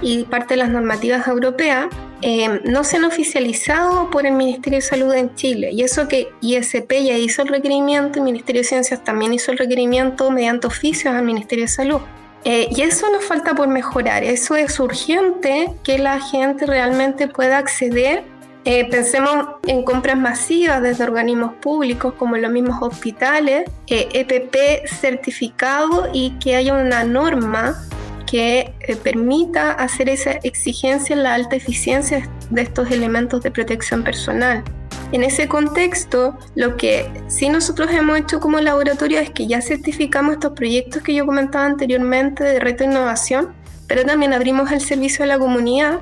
y 0.00 0.24
parte 0.24 0.54
de 0.54 0.58
las 0.58 0.70
normativas 0.70 1.26
europeas, 1.26 1.86
eh, 2.22 2.60
no 2.64 2.84
se 2.84 2.96
han 2.96 3.04
oficializado 3.04 4.08
por 4.10 4.26
el 4.26 4.32
Ministerio 4.32 4.78
de 4.78 4.82
Salud 4.82 5.12
en 5.12 5.34
Chile. 5.34 5.70
Y 5.72 5.82
eso 5.82 6.08
que 6.08 6.28
ISP 6.40 6.90
ya 7.04 7.18
hizo 7.18 7.42
el 7.42 7.48
requerimiento, 7.48 8.18
el 8.18 8.24
Ministerio 8.24 8.62
de 8.62 8.68
Ciencias 8.68 9.04
también 9.04 9.34
hizo 9.34 9.52
el 9.52 9.58
requerimiento 9.58 10.30
mediante 10.30 10.66
oficios 10.66 11.14
al 11.14 11.24
Ministerio 11.24 11.64
de 11.64 11.68
Salud. 11.68 12.00
Eh, 12.44 12.68
y 12.70 12.82
eso 12.82 13.10
nos 13.10 13.24
falta 13.24 13.54
por 13.54 13.68
mejorar. 13.68 14.22
Eso 14.22 14.54
es 14.54 14.78
urgente 14.78 15.70
que 15.82 15.98
la 15.98 16.20
gente 16.20 16.66
realmente 16.66 17.26
pueda 17.26 17.58
acceder 17.58 18.24
eh, 18.64 18.88
pensemos 18.90 19.46
en 19.66 19.82
compras 19.84 20.16
masivas 20.16 20.80
desde 20.80 21.04
organismos 21.04 21.52
públicos 21.54 22.14
como 22.14 22.36
los 22.36 22.50
mismos 22.50 22.80
hospitales, 22.80 23.70
EPP 23.88 24.54
e 24.54 24.88
certificado 24.88 26.08
y 26.14 26.30
que 26.38 26.56
haya 26.56 26.74
una 26.74 27.04
norma 27.04 27.76
que 28.26 28.72
eh, 28.80 28.96
permita 28.96 29.72
hacer 29.72 30.08
esa 30.08 30.32
exigencia 30.42 31.14
en 31.14 31.22
la 31.22 31.34
alta 31.34 31.56
eficiencia 31.56 32.28
de 32.48 32.62
estos 32.62 32.90
elementos 32.90 33.42
de 33.42 33.50
protección 33.50 34.02
personal. 34.02 34.64
En 35.12 35.22
ese 35.22 35.46
contexto, 35.46 36.38
lo 36.54 36.76
que 36.76 37.10
sí 37.28 37.50
nosotros 37.50 37.90
hemos 37.90 38.18
hecho 38.18 38.40
como 38.40 38.60
laboratorio 38.60 39.20
es 39.20 39.30
que 39.30 39.46
ya 39.46 39.60
certificamos 39.60 40.34
estos 40.34 40.52
proyectos 40.52 41.02
que 41.02 41.14
yo 41.14 41.26
comentaba 41.26 41.66
anteriormente 41.66 42.42
de 42.42 42.58
reto 42.58 42.84
de 42.84 42.90
innovación, 42.90 43.54
pero 43.86 44.04
también 44.04 44.32
abrimos 44.32 44.72
el 44.72 44.80
servicio 44.80 45.24
a 45.24 45.28
la 45.28 45.38
comunidad 45.38 46.00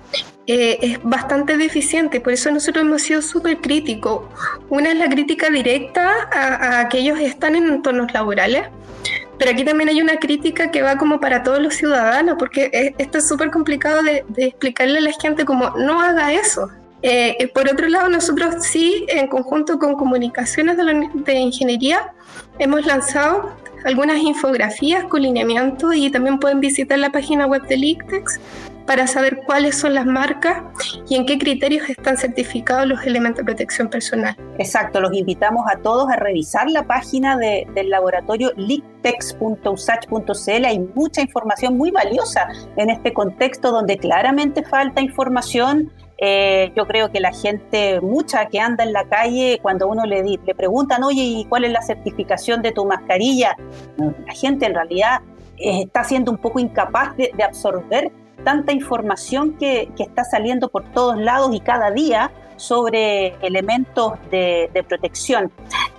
eh, 0.46 0.78
es 0.82 0.98
bastante 1.02 1.56
deficiente, 1.56 2.20
por 2.20 2.32
eso 2.32 2.50
nosotros 2.50 2.84
hemos 2.84 3.02
sido 3.02 3.22
súper 3.22 3.58
críticos. 3.58 4.24
Una 4.68 4.90
es 4.90 4.96
la 4.96 5.08
crítica 5.08 5.48
directa 5.48 6.28
a, 6.32 6.80
aquellos 6.80 7.18
que 7.18 7.26
están 7.26 7.54
en 7.54 7.68
entornos 7.68 8.12
laborales, 8.12 8.64
pero 9.38 9.52
aquí 9.52 9.64
también 9.64 9.90
hay 9.90 10.00
una 10.00 10.16
crítica 10.16 10.70
que 10.70 10.82
va 10.82 10.96
como 10.96 11.20
para 11.20 11.42
todos 11.42 11.60
los 11.60 11.74
ciudadanos, 11.74 12.36
porque 12.38 12.94
esto 12.98 13.18
es 13.18 13.28
súper 13.28 13.50
complicado 13.50 14.02
de, 14.02 14.24
explicarle 14.38 14.98
a 14.98 15.02
la 15.02 15.12
gente 15.12 15.44
como 15.44 15.70
no 15.78 16.00
haga 16.00 16.32
eso. 16.32 16.68
Eh, 17.02 17.48
por 17.54 17.70
otro 17.70 17.88
lado, 17.88 18.08
nosotros 18.08 18.56
sí, 18.60 19.06
en 19.08 19.28
conjunto 19.28 19.78
con 19.78 19.94
comunicaciones 19.94 20.76
de 20.76 21.34
ingeniería, 21.34 22.12
hemos 22.58 22.84
lanzado 22.84 23.54
algunas 23.84 24.18
infografías 24.18 25.04
con 25.04 25.22
lineamiento 25.22 25.92
y 25.92 26.10
también 26.10 26.38
pueden 26.38 26.60
visitar 26.60 26.98
la 26.98 27.10
página 27.10 27.46
web 27.46 27.66
de 27.66 27.76
LICTEX 27.76 28.40
para 28.86 29.06
saber 29.06 29.42
cuáles 29.46 29.78
son 29.78 29.94
las 29.94 30.04
marcas 30.04 30.62
y 31.08 31.14
en 31.14 31.24
qué 31.24 31.38
criterios 31.38 31.88
están 31.88 32.16
certificados 32.16 32.88
los 32.88 33.04
elementos 33.04 33.38
de 33.38 33.44
protección 33.44 33.88
personal. 33.88 34.36
Exacto, 34.58 35.00
los 35.00 35.12
invitamos 35.12 35.64
a 35.72 35.76
todos 35.76 36.10
a 36.10 36.16
revisar 36.16 36.68
la 36.68 36.84
página 36.84 37.36
del 37.36 37.88
laboratorio 37.88 38.50
lictex.usach.cl. 38.56 40.64
Hay 40.64 40.80
mucha 40.94 41.20
información 41.20 41.76
muy 41.76 41.92
valiosa 41.92 42.48
en 42.76 42.90
este 42.90 43.12
contexto 43.12 43.70
donde 43.70 43.96
claramente 43.96 44.64
falta 44.64 45.00
información 45.00 45.92
eh, 46.20 46.72
yo 46.76 46.86
creo 46.86 47.10
que 47.10 47.18
la 47.18 47.32
gente, 47.32 48.00
mucha 48.00 48.46
que 48.46 48.60
anda 48.60 48.84
en 48.84 48.92
la 48.92 49.04
calle, 49.04 49.58
cuando 49.62 49.88
uno 49.88 50.04
le, 50.04 50.22
le 50.22 50.54
preguntan, 50.54 51.02
oye, 51.02 51.22
¿y 51.22 51.44
cuál 51.46 51.64
es 51.64 51.72
la 51.72 51.82
certificación 51.82 52.62
de 52.62 52.72
tu 52.72 52.84
mascarilla? 52.84 53.56
La 53.96 54.34
gente 54.34 54.66
en 54.66 54.74
realidad 54.74 55.22
eh, 55.56 55.82
está 55.82 56.04
siendo 56.04 56.30
un 56.30 56.38
poco 56.38 56.58
incapaz 56.58 57.16
de 57.16 57.42
absorber 57.42 58.12
tanta 58.44 58.72
información 58.72 59.56
que, 59.58 59.90
está 59.98 60.24
saliendo 60.24 60.68
por 60.68 60.84
todos 60.92 61.18
lados 61.18 61.54
y 61.54 61.60
cada 61.60 61.90
día 61.90 62.30
sobre 62.56 63.34
elementos 63.42 64.14
de, 64.30 64.84
protección. 64.88 65.50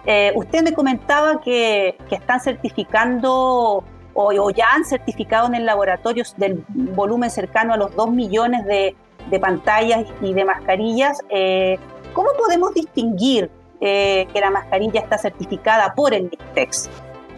Eh, 0.05 0.31
usted 0.35 0.63
me 0.63 0.73
comentaba 0.73 1.41
que, 1.41 1.97
están 2.09 2.39
certificando 2.39 3.83
o, 4.13 4.51
ya 4.51 4.67
han 4.73 4.85
certificado 4.85 5.47
en 5.47 5.55
el 5.55 5.65
laboratorio 5.65 6.23
del 6.37 6.63
volumen 6.67 7.29
cercano 7.29 7.73
a 7.73 7.77
los 7.77 7.95
2 7.95 8.11
millones 8.11 8.65
de, 8.65 8.95
pantallas 9.39 10.05
y 10.21 10.33
de 10.33 10.45
mascarillas. 10.45 11.19
Eh, 11.29 11.77
¿Cómo 12.13 12.29
podemos 12.37 12.73
distinguir 12.73 13.49
eh, 13.79 14.27
que 14.33 14.39
la 14.39 14.51
mascarilla 14.51 15.01
está 15.01 15.17
certificada 15.17 15.93
por 15.95 16.13
el 16.13 16.23
NICTEX? 16.23 16.89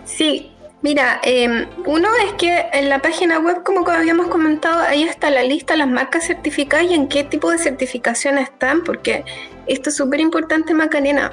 Sí, 0.06 0.53
Mira, 0.84 1.22
em, 1.24 1.66
uno 1.86 2.10
es 2.28 2.34
que 2.34 2.66
en 2.74 2.90
la 2.90 3.00
página 3.00 3.40
web, 3.40 3.64
como 3.64 3.90
habíamos 3.90 4.28
comentado, 4.28 4.82
ahí 4.82 5.04
está 5.04 5.30
la 5.30 5.42
lista 5.42 5.78
las 5.78 5.88
marcas 5.88 6.28
certificadas 6.28 6.92
y 6.92 6.94
en 6.94 7.08
qué 7.08 7.24
tipo 7.24 7.50
de 7.50 7.58
certificación 7.58 8.38
están, 8.38 8.84
porque 8.84 9.24
esto 9.66 9.90
es 9.90 9.96
súper 9.96 10.20
importante, 10.20 10.74
Macarena. 10.74 11.32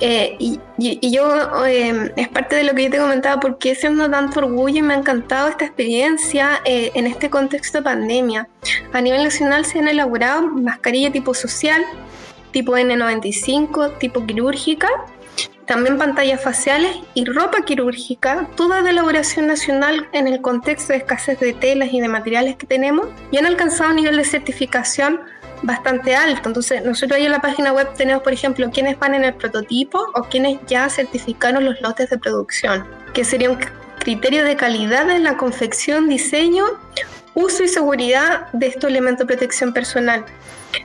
Eh, 0.00 0.36
y, 0.38 0.60
yo, 1.10 1.64
em, 1.64 2.10
es 2.14 2.28
parte 2.28 2.56
de 2.56 2.64
lo 2.64 2.74
que 2.74 2.84
yo 2.84 2.90
te 2.90 2.98
comentaba, 2.98 3.40
porque 3.40 3.74
siendo 3.74 4.10
tanto 4.10 4.40
orgullo 4.40 4.80
y 4.80 4.82
me 4.82 4.92
ha 4.92 4.98
encantado 4.98 5.48
esta 5.48 5.64
experiencia 5.64 6.60
eh, 6.66 6.90
en 6.94 7.06
este 7.06 7.30
contexto 7.30 7.78
de 7.78 7.84
pandemia. 7.84 8.48
A 8.92 9.00
nivel 9.00 9.24
nacional 9.24 9.64
se 9.64 9.78
han 9.78 9.88
elaborado 9.88 10.42
mascarilla 10.42 11.10
tipo 11.10 11.32
social, 11.32 11.82
tipo 12.52 12.76
N95, 12.76 13.96
tipo 13.96 14.26
quirúrgica 14.26 14.90
también 15.66 15.98
pantallas 15.98 16.42
faciales 16.42 16.96
y 17.14 17.24
ropa 17.24 17.62
quirúrgica, 17.64 18.48
toda 18.56 18.82
de 18.82 18.90
elaboración 18.90 19.46
nacional 19.46 20.08
en 20.12 20.28
el 20.28 20.40
contexto 20.40 20.92
de 20.92 20.98
escasez 20.98 21.40
de 21.40 21.52
telas 21.52 21.92
y 21.92 22.00
de 22.00 22.08
materiales 22.08 22.56
que 22.56 22.66
tenemos, 22.66 23.06
y 23.30 23.38
han 23.38 23.46
alcanzado 23.46 23.90
un 23.90 23.96
nivel 23.96 24.16
de 24.16 24.24
certificación 24.24 25.20
bastante 25.62 26.14
alto. 26.14 26.48
Entonces, 26.48 26.84
nosotros 26.84 27.16
ahí 27.18 27.24
en 27.24 27.32
la 27.32 27.40
página 27.40 27.72
web 27.72 27.88
tenemos, 27.96 28.22
por 28.22 28.32
ejemplo, 28.32 28.70
quienes 28.70 28.98
van 28.98 29.14
en 29.14 29.24
el 29.24 29.34
prototipo 29.34 29.98
o 30.14 30.22
quienes 30.24 30.58
ya 30.66 30.88
certificaron 30.88 31.64
los 31.64 31.80
lotes 31.80 32.10
de 32.10 32.18
producción, 32.18 32.86
que 33.12 33.24
sería 33.24 33.50
un 33.50 33.58
criterio 33.98 34.44
de 34.44 34.56
calidad 34.56 35.10
en 35.10 35.24
la 35.24 35.36
confección, 35.36 36.08
diseño, 36.08 36.64
uso 37.34 37.64
y 37.64 37.68
seguridad 37.68 38.52
de 38.52 38.66
estos 38.66 38.90
elementos 38.90 39.26
de 39.26 39.34
protección 39.34 39.72
personal. 39.72 40.24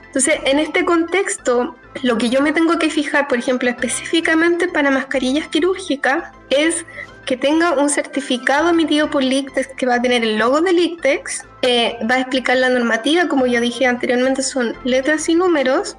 Entonces, 0.06 0.38
en 0.44 0.58
este 0.58 0.84
contexto, 0.84 1.76
lo 2.02 2.18
que 2.18 2.30
yo 2.30 2.40
me 2.40 2.52
tengo 2.52 2.78
que 2.78 2.90
fijar, 2.90 3.28
por 3.28 3.38
ejemplo, 3.38 3.68
específicamente 3.68 4.68
para 4.68 4.90
mascarillas 4.90 5.48
quirúrgicas, 5.48 6.32
es 6.50 6.84
que 7.26 7.36
tenga 7.36 7.72
un 7.72 7.88
certificado 7.88 8.70
emitido 8.70 9.10
por 9.10 9.22
LICTEX 9.22 9.68
que 9.76 9.86
va 9.86 9.94
a 9.94 10.02
tener 10.02 10.24
el 10.24 10.38
logo 10.38 10.60
de 10.60 10.72
LICTEX, 10.72 11.44
eh, 11.62 11.96
va 12.10 12.16
a 12.16 12.20
explicar 12.20 12.56
la 12.56 12.68
normativa, 12.68 13.28
como 13.28 13.46
ya 13.46 13.60
dije 13.60 13.86
anteriormente, 13.86 14.42
son 14.42 14.74
letras 14.84 15.28
y 15.28 15.34
números, 15.34 15.96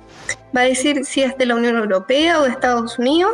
va 0.56 0.62
a 0.62 0.66
decir 0.66 1.06
si 1.06 1.22
es 1.24 1.38
de 1.38 1.46
la 1.46 1.56
Unión 1.56 1.78
Europea 1.78 2.40
o 2.40 2.44
de 2.44 2.50
Estados 2.50 3.00
Unidos, 3.00 3.32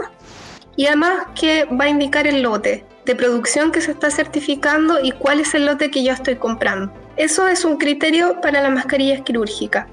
y 0.76 0.86
además 0.86 1.28
que 1.34 1.65
va 1.65 1.86
a 1.86 1.89
indicar 1.89 2.28
el 2.28 2.43
lote 2.43 2.86
de 3.06 3.15
producción 3.15 3.72
que 3.72 3.82
se 3.82 3.91
está 3.91 4.12
certificando 4.12 5.00
y 5.02 5.12
cuál 5.12 5.39
es 5.39 5.56
el 5.56 5.65
lote 5.65 5.89
que 5.89 6.04
yo 6.04 6.13
estoy 6.13 6.36
comprando. 6.36 6.93
Eso 7.15 7.48
es 7.48 7.65
un 7.65 7.78
criterio 7.78 8.41
para 8.41 8.62
las 8.62 8.72
mascarillas 8.72 9.22
quirúrgicas. 9.22 9.88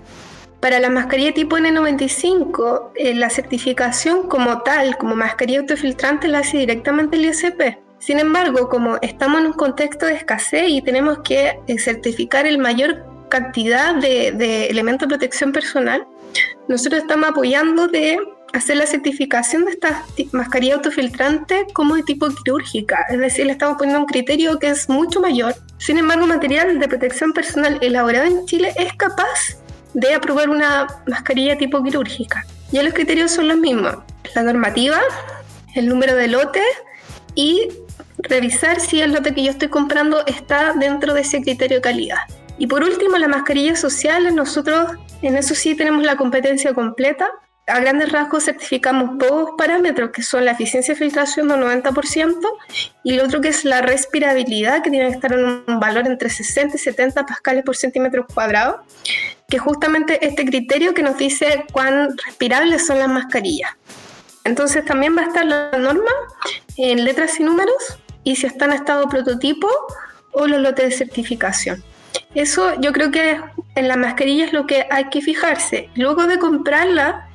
Para 0.64 0.81
la 0.81 0.88
mascarilla 0.88 1.35
tipo 1.35 1.59
N95, 1.59 2.92
eh, 2.94 3.14
la 3.14 3.29
certificación 3.29 4.31
como 4.31 4.62
tal, 4.62 4.96
como 4.96 5.14
mascarilla 5.14 5.61
autofiltrante, 5.61 6.27
la 6.27 6.38
hace 6.38 6.57
directamente 6.57 7.18
el 7.18 7.27
ISP. 7.27 7.77
Sin 7.98 8.18
embargo, 8.18 8.70
como 8.70 8.96
estamos 9.03 9.40
en 9.42 9.48
un 9.48 9.53
contexto 9.53 10.07
de 10.07 10.14
escasez 10.14 10.70
y 10.70 10.81
tenemos 10.81 11.18
que 11.18 11.59
eh, 11.66 11.79
certificar 11.79 12.46
el 12.46 12.57
mayor 12.57 13.05
cantidad 13.29 13.94
de, 13.96 14.68
elementos 14.70 15.07
de 15.07 15.14
protección 15.14 15.53
personal, 15.53 16.07
nosotros 16.66 17.03
estamos 17.03 17.29
apoyando 17.29 17.87
de 17.87 18.18
hacer 18.55 18.79
la 18.79 18.87
certificación 18.87 19.66
de 19.66 19.72
esta 19.72 20.03
mascarilla 20.33 20.77
autofiltrante 20.77 21.66
como 21.74 21.94
de 21.96 22.05
tipo 22.05 22.27
quirúrgica, 22.42 23.05
es 23.11 23.18
decir, 23.18 23.44
le 23.44 23.53
estamos 23.53 23.77
poniendo 23.77 24.00
un 24.00 24.07
criterio 24.07 24.59
que 24.59 24.68
es 24.68 24.88
mucho 24.88 25.20
mayor. 25.20 25.55
Sin 25.77 25.98
embargo, 25.98 26.27
material 26.27 26.79
de 26.79 26.88
protección 26.88 27.35
personal 27.35 27.77
elaborado 27.83 28.24
en 28.24 28.46
Chile 28.46 28.72
es 28.79 28.94
capaz 28.94 29.62
de 29.94 30.14
aprobar 30.14 30.50
una 30.50 30.87
mascarilla 31.07 31.57
tipo 31.57 31.83
quirúrgica. 31.83 32.44
Ya 32.70 32.83
los 32.83 32.92
criterios 32.92 33.30
son 33.30 33.48
los 33.48 33.57
mismos. 33.57 33.96
La 34.35 34.42
normativa, 34.42 35.00
el 35.74 35.88
número 35.88 36.14
de 36.16 36.28
lote 36.28 36.62
y 37.35 37.68
revisar 38.18 38.80
si 38.80 39.00
el 39.00 39.12
lote 39.12 39.35
que 39.35 39.44
yo 39.44 39.50
estoy 39.50 39.68
comprando 39.68 40.24
está 40.26 40.72
dentro 40.74 41.14
de 41.14 41.22
ese 41.22 41.40
criterio 41.40 41.78
de 41.78 41.83
calidad. 41.83 42.18
Y 42.59 42.66
por 42.66 42.83
último, 42.83 43.16
las 43.16 43.28
mascarillas 43.28 43.80
sociales, 43.80 44.35
nosotros 44.35 44.92
en 45.22 45.37
eso 45.37 45.54
sí 45.54 45.74
tenemos 45.74 46.04
la 46.04 46.16
competencia 46.16 46.74
completa. 46.74 47.30
A 47.66 47.81
grandes 47.81 48.12
rasgos 48.12 48.44
certificamos 48.44 49.16
dos 49.18 49.53
parámetros, 49.57 50.11
que 50.11 50.22
son 50.22 50.44
la 50.44 50.53
eficiencia 50.53 50.92
de 50.92 51.00
filtración 51.00 51.48
del 51.48 51.61
90% 51.61 52.37
y 53.03 53.14
el 53.14 53.20
otro 53.20 53.40
que 53.40 53.48
es 53.48 53.64
la 53.64 53.81
respirabilidad, 53.81 54.83
que 54.83 54.90
tiene 54.90 55.09
que 55.09 55.14
estar 55.14 55.33
en 55.33 55.62
un 55.66 55.81
valor 55.81 56.07
entre 56.07 56.29
60 56.29 56.77
y 56.77 56.79
70 56.79 57.24
pascales 57.24 57.64
por 57.64 57.74
centímetro 57.74 58.27
cuadrado 58.27 58.85
que 59.48 59.59
justamente 59.59 60.27
este 60.27 60.44
criterio 60.44 60.94
que 60.94 61.03
nos 61.03 61.16
dice 61.16 61.64
cuán 61.72 62.16
respirables 62.27 62.87
son 62.87 62.98
las 62.98 63.09
mascarillas. 63.09 63.70
Entonces 64.44 64.85
también 64.85 65.16
va 65.16 65.22
a 65.22 65.27
estar 65.27 65.44
la 65.44 65.70
norma 65.79 66.11
en 66.77 67.05
letras 67.05 67.38
y 67.40 67.44
números 67.44 67.98
y 68.24 68.37
si 68.37 68.46
está 68.46 68.66
en 68.66 68.72
estado 68.72 69.09
prototipo 69.09 69.68
o 70.33 70.46
los 70.46 70.61
lotes 70.61 70.90
de 70.90 70.96
certificación. 70.96 71.83
Eso 72.35 72.79
yo 72.81 72.92
creo 72.92 73.11
que 73.11 73.40
en 73.74 73.88
las 73.88 73.96
mascarillas 73.96 74.48
es 74.48 74.53
lo 74.53 74.66
que 74.66 74.87
hay 74.90 75.09
que 75.09 75.22
fijarse. 75.22 75.88
Luego 75.94 76.27
de 76.27 76.38
comprarla 76.38 77.29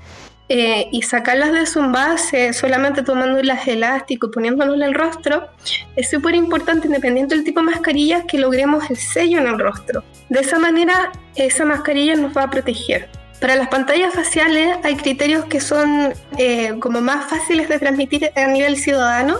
eh, 0.51 0.89
y 0.91 1.03
sacarlas 1.03 1.51
de 1.51 1.67
su 1.67 1.79
envase 1.79 2.53
solamente 2.53 3.03
tomando 3.03 3.41
las 3.43 3.67
elásticos 3.67 4.29
y 4.29 4.33
poniéndolos 4.33 4.75
en 4.75 4.81
el 4.81 4.95
rostro, 4.95 5.47
es 5.95 6.09
súper 6.09 6.33
importante, 6.33 6.87
independiente 6.87 7.35
del 7.35 7.43
tipo 7.43 7.59
de 7.59 7.67
mascarilla, 7.67 8.25
que 8.25 8.39
logremos 8.39 8.89
el 8.89 8.97
sello 8.97 9.37
en 9.37 9.47
el 9.47 9.59
rostro. 9.59 10.03
De 10.29 10.39
esa 10.39 10.57
manera, 10.57 11.11
esa 11.35 11.65
mascarilla 11.65 12.15
nos 12.15 12.35
va 12.35 12.43
a 12.43 12.49
proteger. 12.49 13.09
Para 13.39 13.55
las 13.55 13.69
pantallas 13.69 14.13
faciales 14.13 14.77
hay 14.83 14.95
criterios 14.95 15.45
que 15.45 15.61
son 15.61 16.13
eh, 16.37 16.73
como 16.79 16.99
más 16.99 17.29
fáciles 17.29 17.69
de 17.69 17.79
transmitir 17.79 18.31
a 18.35 18.47
nivel 18.47 18.75
ciudadano, 18.75 19.37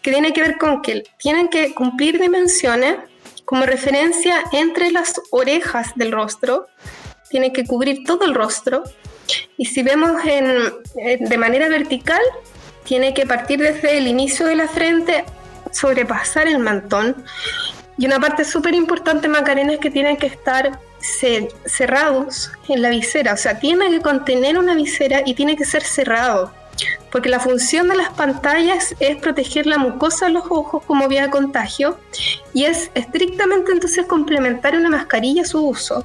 que 0.00 0.10
tiene 0.10 0.32
que 0.32 0.40
ver 0.40 0.56
con 0.56 0.80
que 0.80 1.04
tienen 1.18 1.48
que 1.48 1.74
cumplir 1.74 2.18
dimensiones 2.18 2.96
como 3.44 3.66
referencia 3.66 4.42
entre 4.52 4.90
las 4.90 5.20
orejas 5.32 5.92
del 5.96 6.12
rostro, 6.12 6.68
tiene 7.28 7.52
que 7.52 7.64
cubrir 7.64 8.04
todo 8.04 8.24
el 8.24 8.34
rostro, 8.34 8.84
y 9.56 9.66
si 9.66 9.82
vemos 9.82 10.22
en, 10.24 11.28
de 11.28 11.38
manera 11.38 11.68
vertical, 11.68 12.20
tiene 12.84 13.14
que 13.14 13.26
partir 13.26 13.60
desde 13.60 13.98
el 13.98 14.06
inicio 14.06 14.46
de 14.46 14.56
la 14.56 14.68
frente, 14.68 15.24
sobrepasar 15.72 16.48
el 16.48 16.58
mantón. 16.58 17.24
Y 17.98 18.06
una 18.06 18.18
parte 18.18 18.44
súper 18.44 18.74
importante, 18.74 19.28
Macarena, 19.28 19.74
es 19.74 19.78
que 19.78 19.90
tienen 19.90 20.16
que 20.16 20.26
estar 20.26 20.78
cerrados 21.64 22.50
en 22.68 22.82
la 22.82 22.90
visera, 22.90 23.34
o 23.34 23.36
sea, 23.36 23.58
tiene 23.58 23.90
que 23.90 24.00
contener 24.00 24.58
una 24.58 24.74
visera 24.74 25.22
y 25.24 25.34
tiene 25.34 25.56
que 25.56 25.64
ser 25.64 25.82
cerrado, 25.82 26.52
porque 27.10 27.28
la 27.28 27.40
función 27.40 27.88
de 27.88 27.96
las 27.96 28.10
pantallas 28.10 28.94
es 29.00 29.16
proteger 29.16 29.66
la 29.66 29.78
mucosa 29.78 30.26
de 30.26 30.32
los 30.32 30.44
ojos 30.50 30.82
como 30.86 31.08
vía 31.08 31.22
de 31.22 31.30
contagio 31.30 31.98
y 32.52 32.64
es 32.64 32.90
estrictamente 32.94 33.72
entonces 33.72 34.06
complementar 34.06 34.76
una 34.76 34.90
mascarilla 34.90 35.42
a 35.42 35.46
su 35.46 35.66
uso, 35.66 36.04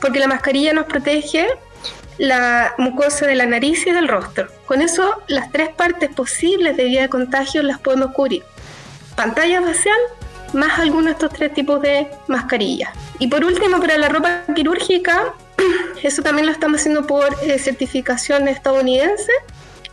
porque 0.00 0.20
la 0.20 0.28
mascarilla 0.28 0.72
nos 0.72 0.86
protege 0.86 1.46
la 2.20 2.74
mucosa 2.76 3.26
de 3.26 3.34
la 3.34 3.46
nariz 3.46 3.86
y 3.86 3.92
del 3.92 4.06
rostro. 4.06 4.46
Con 4.66 4.82
eso, 4.82 5.22
las 5.26 5.50
tres 5.50 5.70
partes 5.70 6.10
posibles 6.10 6.76
de 6.76 6.84
vía 6.84 7.00
de 7.00 7.08
contagio 7.08 7.62
las 7.62 7.80
podemos 7.80 8.12
cubrir. 8.12 8.42
Pantalla 9.16 9.62
facial, 9.62 9.96
más 10.52 10.78
algunos 10.78 11.06
de 11.06 11.12
estos 11.12 11.32
tres 11.32 11.54
tipos 11.54 11.80
de 11.80 12.08
mascarillas. 12.28 12.90
Y 13.18 13.28
por 13.28 13.42
último, 13.42 13.80
para 13.80 13.96
la 13.96 14.10
ropa 14.10 14.42
quirúrgica, 14.54 15.32
eso 16.02 16.22
también 16.22 16.44
lo 16.44 16.52
estamos 16.52 16.80
haciendo 16.80 17.06
por 17.06 17.26
eh, 17.42 17.58
certificación 17.58 18.48
estadounidense. 18.48 19.32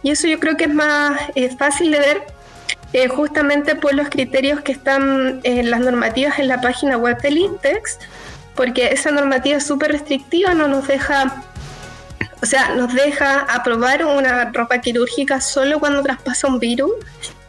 Y 0.03 0.11
eso 0.11 0.27
yo 0.27 0.37
creo 0.37 0.57
que 0.57 0.65
es 0.65 0.73
más 0.73 1.17
eh, 1.35 1.55
fácil 1.55 1.91
de 1.91 1.99
ver 1.99 2.23
eh, 2.91 3.07
justamente 3.07 3.75
por 3.75 3.93
los 3.95 4.09
criterios 4.09 4.59
que 4.59 4.73
están 4.73 5.39
en 5.43 5.71
las 5.71 5.79
normativas 5.79 6.39
en 6.39 6.49
la 6.49 6.59
página 6.59 6.97
web 6.97 7.21
del 7.21 7.37
INTEX, 7.37 7.99
porque 8.53 8.89
esa 8.91 9.11
normativa 9.11 9.55
es 9.55 9.65
súper 9.65 9.93
restrictiva, 9.93 10.53
no 10.53 10.67
nos 10.67 10.89
deja, 10.89 11.41
o 12.41 12.45
sea, 12.45 12.75
nos 12.75 12.93
deja 12.93 13.41
aprobar 13.41 14.05
una 14.05 14.51
ropa 14.51 14.79
quirúrgica 14.79 15.41
solo 15.41 15.79
cuando 15.79 16.03
traspasa 16.03 16.47
un 16.47 16.59
virus, 16.59 16.91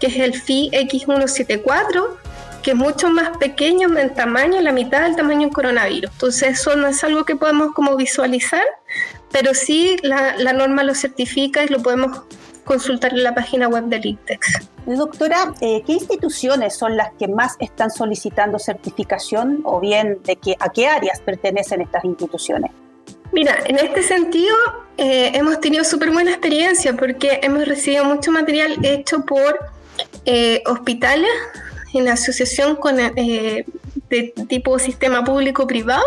que 0.01 0.07
es 0.07 0.17
el 0.17 0.35
FI 0.35 0.71
X174 0.73 2.19
que 2.63 2.73
es 2.73 2.77
mucho 2.77 3.09
más 3.11 3.37
pequeño 3.39 3.97
en 3.97 4.15
tamaño, 4.15 4.61
la 4.61 4.73
mitad 4.73 5.03
del 5.03 5.17
tamaño 5.17 5.43
del 5.43 5.53
coronavirus. 5.53 6.11
Entonces 6.11 6.61
eso 6.61 6.77
no 6.77 6.89
es 6.89 7.03
algo 7.05 7.25
que 7.25 7.37
podemos 7.37 7.73
como 7.73 7.97
visualizar, 7.97 8.65
pero 9.31 9.55
sí 9.55 9.97
la, 10.03 10.35
norma 10.53 10.83
lo 10.83 10.95
certifica 10.95 11.65
y 11.65 11.69
lo 11.69 11.81
podemos 11.83 12.23
consultar 12.65 13.13
en 13.13 13.23
la 13.23 13.35
página 13.35 13.69
web 13.69 13.85
del 13.85 14.05
INTEX. 14.05 14.69
Doctora, 14.87 15.55
eh, 15.61 15.83
¿qué 15.87 15.93
instituciones 15.93 16.77
son 16.77 16.97
las 16.97 17.13
que 17.19 17.29
más 17.29 17.57
están 17.59 17.91
solicitando 17.91 18.59
certificación 18.59 19.61
o 19.65 19.81
bien 19.81 20.19
de 20.25 20.37
qué, 20.37 20.57
a 20.59 20.71
qué 20.71 20.89
áreas 20.89 21.21
pertenecen 21.21 21.81
estas 21.81 22.05
instituciones? 22.05 22.73
Mira, 23.33 23.59
en 23.67 23.79
este 23.79 24.03
sentido 24.03 24.57
eh, 24.97 25.33
hemos 25.35 25.61
tenido 25.61 25.85
súper 25.85 26.11
buena 26.11 26.31
experiencia 26.31 26.95
porque 26.95 27.41
hemos 27.43 27.67
recibido 27.67 28.05
mucho 28.05 28.33
material 28.33 28.79
hecho 28.83 29.21
por 29.21 29.59
eh, 30.25 30.63
hospitales 30.67 31.31
en 31.95 32.09
asociación 32.09 32.77
con, 32.77 32.99
eh, 33.01 33.65
de 34.11 34.35
tipo 34.49 34.79
sistema 34.79 35.25
público-privado. 35.25 36.03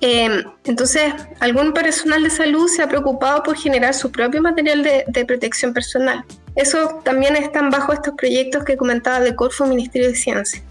Eh, 0.00 0.44
entonces, 0.64 1.14
algún 1.40 1.72
personal 1.72 2.22
de 2.22 2.30
salud 2.30 2.68
se 2.68 2.82
ha 2.82 2.88
preocupado 2.88 3.42
por 3.42 3.56
generar 3.56 3.94
su 3.94 4.10
propio 4.10 4.42
material 4.42 4.82
de, 4.82 5.24
protección 5.24 5.72
personal. 5.72 6.24
Eso 6.56 7.00
también 7.04 7.36
están 7.36 7.70
bajo 7.70 7.92
estos 7.92 8.14
proyectos 8.14 8.64
que 8.64 8.76
comentaba 8.76 9.20
de 9.20 9.34
Corfo 9.34 9.66
Ministerio 9.66 10.08
de 10.08 10.14
Ciencia. 10.14 10.62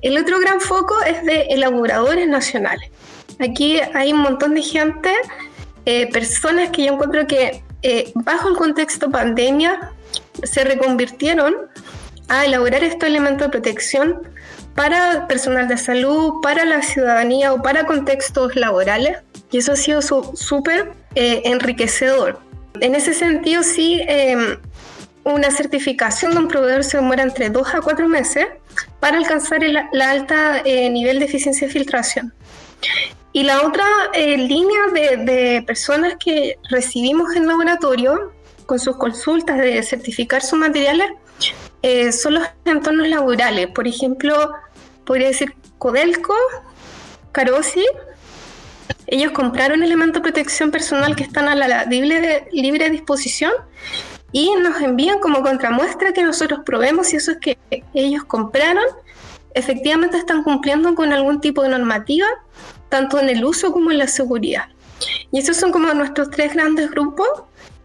El 0.00 0.16
otro 0.18 0.38
gran 0.40 0.60
foco 0.60 0.94
es 1.02 1.22
de 1.24 1.42
elaboradores 1.50 2.26
nacionales. 2.28 2.90
Aquí 3.38 3.78
hay 3.94 4.12
un 4.12 4.20
montón 4.20 4.54
de 4.54 4.62
gente, 4.62 5.10
eh, 5.84 6.10
personas 6.12 6.70
que 6.70 6.84
yo 6.84 6.94
encuentro 6.94 7.26
que 7.26 7.62
bajo 8.14 8.48
el 8.48 8.56
contexto 8.56 9.10
pandemia 9.10 9.92
se 10.42 10.64
reconvirtieron 10.64 11.54
a 12.28 12.44
elaborar 12.44 12.82
estos 12.82 13.08
elementos 13.08 13.46
de 13.46 13.50
protección 13.50 14.22
para 14.74 15.26
personal 15.26 15.68
de 15.68 15.78
salud, 15.78 16.34
para 16.42 16.64
la 16.64 16.82
ciudadanía 16.82 17.52
o 17.52 17.62
para 17.62 17.86
contextos 17.86 18.56
laborales. 18.56 19.18
Y 19.50 19.58
eso 19.58 19.72
ha 19.72 19.76
sido 19.76 20.02
súper 20.02 20.92
eh, 21.14 21.42
enriquecedor. 21.44 22.40
En 22.80 22.94
ese 22.94 23.14
sentido, 23.14 23.62
sí, 23.62 24.02
em, 24.06 24.58
una 25.24 25.50
certificación 25.50 26.32
de 26.32 26.38
un 26.38 26.48
proveedor 26.48 26.84
se 26.84 26.98
demora 26.98 27.22
entre 27.22 27.48
dos 27.48 27.74
a 27.74 27.80
cuatro 27.80 28.06
meses 28.08 28.46
para 29.00 29.16
alcanzar 29.16 29.64
el 29.64 29.78
la 29.92 30.10
alta 30.10 30.60
eh, 30.64 30.90
nivel 30.90 31.18
de 31.18 31.24
eficiencia 31.24 31.66
de 31.66 31.72
filtración. 31.72 32.34
Y 33.36 33.42
la 33.42 33.66
otra 33.66 33.84
eh, 34.14 34.38
línea 34.38 34.86
de, 34.94 35.62
personas 35.66 36.14
que 36.18 36.58
recibimos 36.70 37.36
en 37.36 37.46
laboratorio 37.46 38.32
con 38.64 38.78
sus 38.78 38.96
consultas 38.96 39.58
de 39.58 39.82
certificar 39.82 40.40
sus 40.40 40.58
materiales 40.58 41.10
eh, 41.82 42.12
son 42.12 42.36
los 42.36 42.44
entornos 42.64 43.06
laborales. 43.06 43.66
Por 43.66 43.86
ejemplo, 43.86 44.54
podría 45.04 45.28
decir 45.28 45.54
Codelco, 45.76 46.32
Carosi. 47.32 47.84
Ellos 49.06 49.32
compraron 49.32 49.82
elementos 49.82 50.22
de 50.22 50.30
protección 50.30 50.70
personal 50.70 51.14
que 51.14 51.24
están 51.24 51.46
a 51.46 51.54
la 51.54 51.84
libre, 51.84 52.48
libre 52.52 52.88
disposición 52.88 53.52
y 54.32 54.54
nos 54.54 54.80
envían 54.80 55.18
como 55.18 55.42
contramuestra 55.42 56.14
que 56.14 56.22
nosotros 56.22 56.60
probemos 56.64 57.08
si 57.08 57.16
eso 57.16 57.32
es 57.32 57.36
que 57.36 57.58
ellos 57.92 58.24
compraron 58.24 58.86
efectivamente 59.56 60.18
están 60.18 60.42
cumpliendo 60.42 60.94
con 60.94 61.14
algún 61.14 61.40
tipo 61.40 61.62
de 61.62 61.70
normativa, 61.70 62.26
tanto 62.88 63.18
en 63.18 63.28
el 63.28 63.44
uso 63.44 63.72
como 63.72 63.90
en 63.90 63.98
la 63.98 64.06
seguridad. 64.06 64.64
Y 65.30 65.38
esos 65.38 65.56
son 65.56 65.72
como 65.72 65.92
nuestros 65.92 66.30
tres 66.30 66.54
grandes 66.54 66.90
grupos 66.90 67.28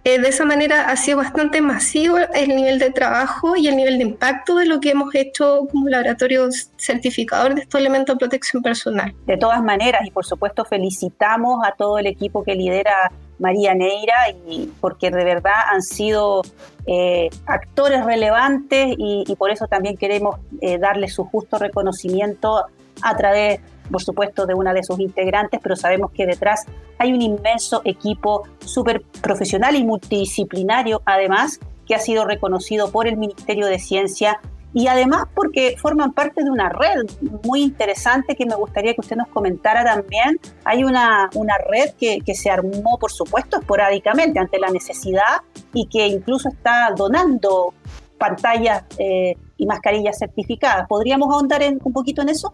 eh, 0.04 0.20
de 0.20 0.30
esa 0.30 0.46
manera 0.46 0.90
ha 0.90 0.96
sido 0.96 1.18
bastante 1.18 1.62
masivo 1.62 2.18
el 2.34 2.56
nivel 2.56 2.80
de 2.80 2.90
trabajo 2.90 3.56
y 3.56 3.68
el 3.68 3.76
nivel 3.76 4.00
de 4.00 4.06
impacto 4.06 4.56
de 4.56 4.66
lo 4.66 4.80
que 4.80 4.90
hemos 4.90 5.14
hecho 5.14 5.68
como 5.72 5.90
laboratorio 5.90 6.50
certificador 6.78 7.54
de 7.54 7.62
estos 7.62 7.80
elementos 7.80 8.16
de 8.16 8.20
protección 8.20 8.64
personal. 8.64 9.14
De 9.28 9.38
todas 9.38 9.62
maneras, 9.62 10.02
y 10.04 10.10
por 10.10 10.26
supuesto 10.26 10.66
felicitamos 10.66 11.64
a 11.64 11.74
todo 11.74 12.00
el 12.00 12.08
equipo 12.08 12.44
que 12.44 12.56
lidera 12.56 13.12
María 13.38 13.76
Neira, 13.76 14.16
y 14.50 14.72
porque 14.82 15.12
de 15.12 15.24
verdad 15.24 15.54
han 15.72 15.84
sido 15.84 16.42
eh, 16.88 17.30
actores 17.46 18.04
relevantes 18.04 18.96
y, 18.98 19.36
por 19.38 19.52
eso 19.52 19.68
también 19.68 19.98
queremos 19.98 20.38
eh, 20.62 20.80
darle 20.80 21.10
su 21.10 21.26
justo 21.26 21.60
reconocimiento 21.60 22.66
a 23.04 23.18
través 23.18 23.60
por 23.92 24.02
supuesto, 24.02 24.46
de 24.46 24.54
una 24.54 24.74
de 24.74 24.84
sus 24.84 25.00
integrantes, 25.00 25.60
pero 25.62 25.76
sabemos 25.76 26.12
que 26.12 26.26
detrás 26.26 26.66
hay 26.98 27.14
un 27.14 27.22
inmenso 27.22 27.82
equipo 27.86 28.44
súper 28.66 29.02
profesional 29.22 29.76
y 29.76 29.84
multidisciplinario, 29.84 31.02
además, 31.06 31.60
que 31.86 31.96
ha 31.96 32.00
sido 32.00 32.26
reconocido 32.26 32.92
por 32.92 33.08
el 33.08 33.18
Ministerio 33.18 33.68
de 33.68 33.80
Ciencia 33.80 34.40
y 34.74 34.88
además 34.88 35.26
porque 35.36 35.76
forman 35.78 36.14
parte 36.14 36.44
de 36.44 36.50
una 36.50 36.70
red 36.70 37.06
muy 37.44 37.62
interesante 37.62 38.36
que 38.36 38.46
me 38.46 38.56
gustaría 38.56 38.94
que 38.94 39.02
usted 39.02 39.18
nos 39.18 39.28
comentara 39.28 39.84
también. 39.84 40.40
Hay 40.64 40.84
una, 40.84 41.30
una 41.36 41.58
red 41.58 41.92
que, 42.00 42.20
que, 42.26 42.36
se 42.36 42.50
armó, 42.50 42.98
por 42.98 43.12
supuesto, 43.12 43.60
esporádicamente 43.60 44.40
ante 44.40 44.60
la 44.60 44.70
necesidad 44.70 45.42
y 45.74 45.88
que 45.88 46.08
incluso 46.08 46.50
está 46.50 46.94
donando 46.96 47.74
pantallas 48.18 48.84
eh, 48.98 49.36
y 49.62 49.68
mascarillas 49.68 50.18
certificadas. 50.18 50.88
¿Podríamos 50.88 51.32
ahondar 51.32 51.62
en, 51.62 51.80
un 51.84 51.94
poquito 51.94 52.24
en 52.24 52.30
eso? 52.30 52.52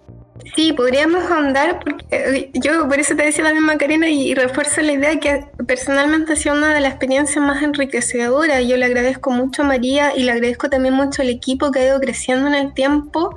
Sí, 0.55 0.73
podríamos 0.73 1.23
ahondar, 1.31 1.79
porque 1.79 2.05
eh, 2.11 2.51
yo 2.53 2.87
por 2.87 2.99
eso 2.99 3.15
te 3.15 3.23
decía 3.23 3.45
también 3.45 3.63
Macarena 3.63 4.09
y, 4.09 4.33
refuerzo 4.33 4.81
la 4.81 4.91
idea 4.91 5.17
que 5.17 5.45
personalmente 5.65 6.33
ha 6.33 6.35
sido 6.35 6.55
una 6.55 6.73
de 6.73 6.81
las 6.81 6.91
experiencias 6.91 7.43
más 7.43 7.63
enriquecedoras. 7.63 8.67
Yo 8.67 8.75
le 8.75 8.85
agradezco 8.85 9.31
mucho 9.31 9.61
a 9.61 9.65
María 9.65 10.15
y 10.17 10.23
le 10.23 10.33
agradezco 10.33 10.69
también 10.69 10.95
mucho 10.95 11.21
al 11.21 11.29
equipo 11.29 11.71
que 11.71 11.79
ha 11.79 11.85
ido 11.85 11.99
creciendo 12.01 12.47
en 12.47 12.55
el 12.55 12.73
tiempo 12.73 13.35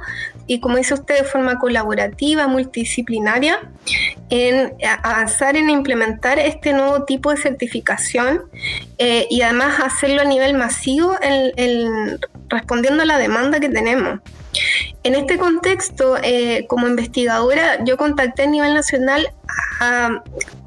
y 0.49 0.59
como 0.59 0.77
dice 0.77 0.95
usted, 0.95 1.19
de 1.19 1.25
forma 1.25 1.61
colaborativa, 1.61 2.49
multidisciplinaria, 2.49 3.71
en 4.31 4.75
avanzar 5.05 5.57
en 5.57 5.71
implementar 5.71 6.41
este 6.41 6.73
nuevo 6.73 7.05
tipo 7.05 7.31
de 7.31 7.37
certificación 7.37 8.43
eh, 8.99 9.29
y 9.31 9.43
además 9.43 9.79
hacerlo 9.79 10.23
a 10.23 10.25
nivel 10.25 10.55
masivo 10.55 11.13
respondiendo 12.51 13.03
a 13.03 13.07
la 13.07 13.19
demanda 13.19 13.61
que 13.61 13.69
tenemos. 13.69 14.21
En 15.03 15.15
este 15.15 15.39
contexto, 15.39 16.17
eh, 16.23 16.67
como 16.69 16.87
investigadora, 16.89 17.83
yo 17.85 17.97
contacté 17.97 18.43
a 18.43 18.47
nivel 18.47 18.75
nacional 18.75 19.33
a 19.81 20.23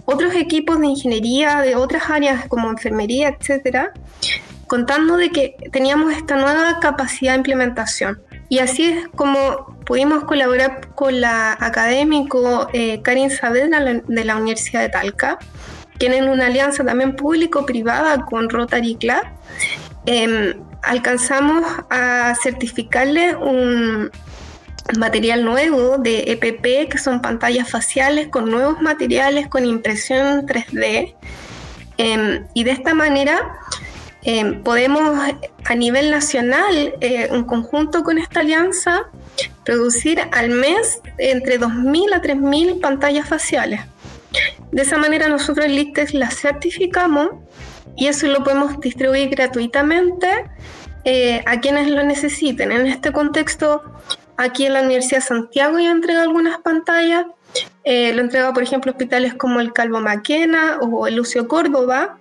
otros 0.05 0.33
equipos 0.35 0.79
de 0.79 0.87
ingeniería 0.87 1.61
de 1.61 1.75
otras 1.75 2.09
áreas 2.09 2.47
como 2.47 2.69
enfermería, 2.69 3.29
etcétera, 3.29 3.93
contando 4.67 5.17
de 5.17 5.29
que 5.29 5.55
teníamos 5.71 6.13
esta 6.13 6.35
nueva 6.35 6.79
capacidad 6.79 7.33
de 7.33 7.37
implementación. 7.37 8.21
Y 8.49 8.59
así 8.59 8.85
es 8.85 9.07
como 9.15 9.77
pudimos 9.85 10.23
colaborar 10.23 10.89
con 10.95 11.21
la 11.21 11.53
académico 11.59 12.67
eh, 12.73 13.01
Karin 13.01 13.29
Saavedra 13.29 13.79
de 13.83 14.25
la 14.25 14.35
Universidad 14.35 14.81
de 14.81 14.89
Talca, 14.89 15.39
tienen 15.97 16.27
una 16.27 16.47
alianza 16.47 16.83
también 16.83 17.15
público-privada 17.15 18.25
con 18.25 18.49
Rotary 18.49 18.95
Club, 18.95 19.23
em, 20.05 20.53
alcanzamos 20.83 21.65
a 21.89 22.35
certificarle 22.41 23.35
un 23.35 24.11
material 24.97 25.45
nuevo 25.45 25.97
de 25.97 26.31
EPP, 26.31 26.91
que 26.91 26.97
son 26.97 27.21
pantallas 27.21 27.69
faciales 27.69 28.27
con 28.27 28.51
nuevos 28.51 28.81
materiales 28.81 29.47
con 29.47 29.65
impresión 29.65 30.45
3D. 30.45 31.15
Em, 31.97 32.45
y 32.53 32.63
de 32.63 32.71
esta 32.71 32.93
manera 32.93 33.59
em, 34.23 34.63
podemos 34.63 35.19
a 35.65 35.75
nivel 35.75 36.11
nacional, 36.11 36.93
eh, 37.01 37.27
en 37.31 37.43
conjunto 37.43 38.03
con 38.03 38.17
esta 38.17 38.41
alianza, 38.41 39.03
producir 39.63 40.21
al 40.31 40.49
mes 40.49 41.01
entre 41.17 41.59
2.000 41.59 42.13
a 42.13 42.21
3.000 42.21 42.79
pantallas 42.79 43.27
faciales. 43.27 43.81
De 44.71 44.81
esa 44.81 44.97
manera 44.97 45.29
nosotros 45.29 45.65
el 45.65 45.77
ICTEX 45.77 46.13
las 46.13 46.35
certificamos 46.35 47.29
y 47.95 48.07
eso 48.07 48.27
lo 48.27 48.43
podemos 48.43 48.79
distribuir 48.79 49.29
gratuitamente 49.29 50.27
eh, 51.05 51.43
a 51.45 51.59
quienes 51.59 51.89
lo 51.89 52.03
necesiten. 52.03 52.71
En 52.71 52.87
este 52.87 53.11
contexto, 53.11 53.83
aquí 54.37 54.65
en 54.65 54.73
la 54.73 54.81
Universidad 54.81 55.19
de 55.19 55.25
Santiago 55.25 55.79
ya 55.79 55.91
entrega 55.91 56.21
algunas 56.21 56.59
pantallas. 56.59 57.25
Eh, 57.83 58.13
lo 58.13 58.21
entrega, 58.21 58.53
por 58.53 58.63
ejemplo, 58.63 58.91
hospitales 58.91 59.33
como 59.33 59.59
el 59.59 59.73
Calvo 59.73 59.99
Maquena 59.99 60.77
o 60.81 61.05
el 61.05 61.15
Lucio 61.15 61.47
Córdoba, 61.47 62.17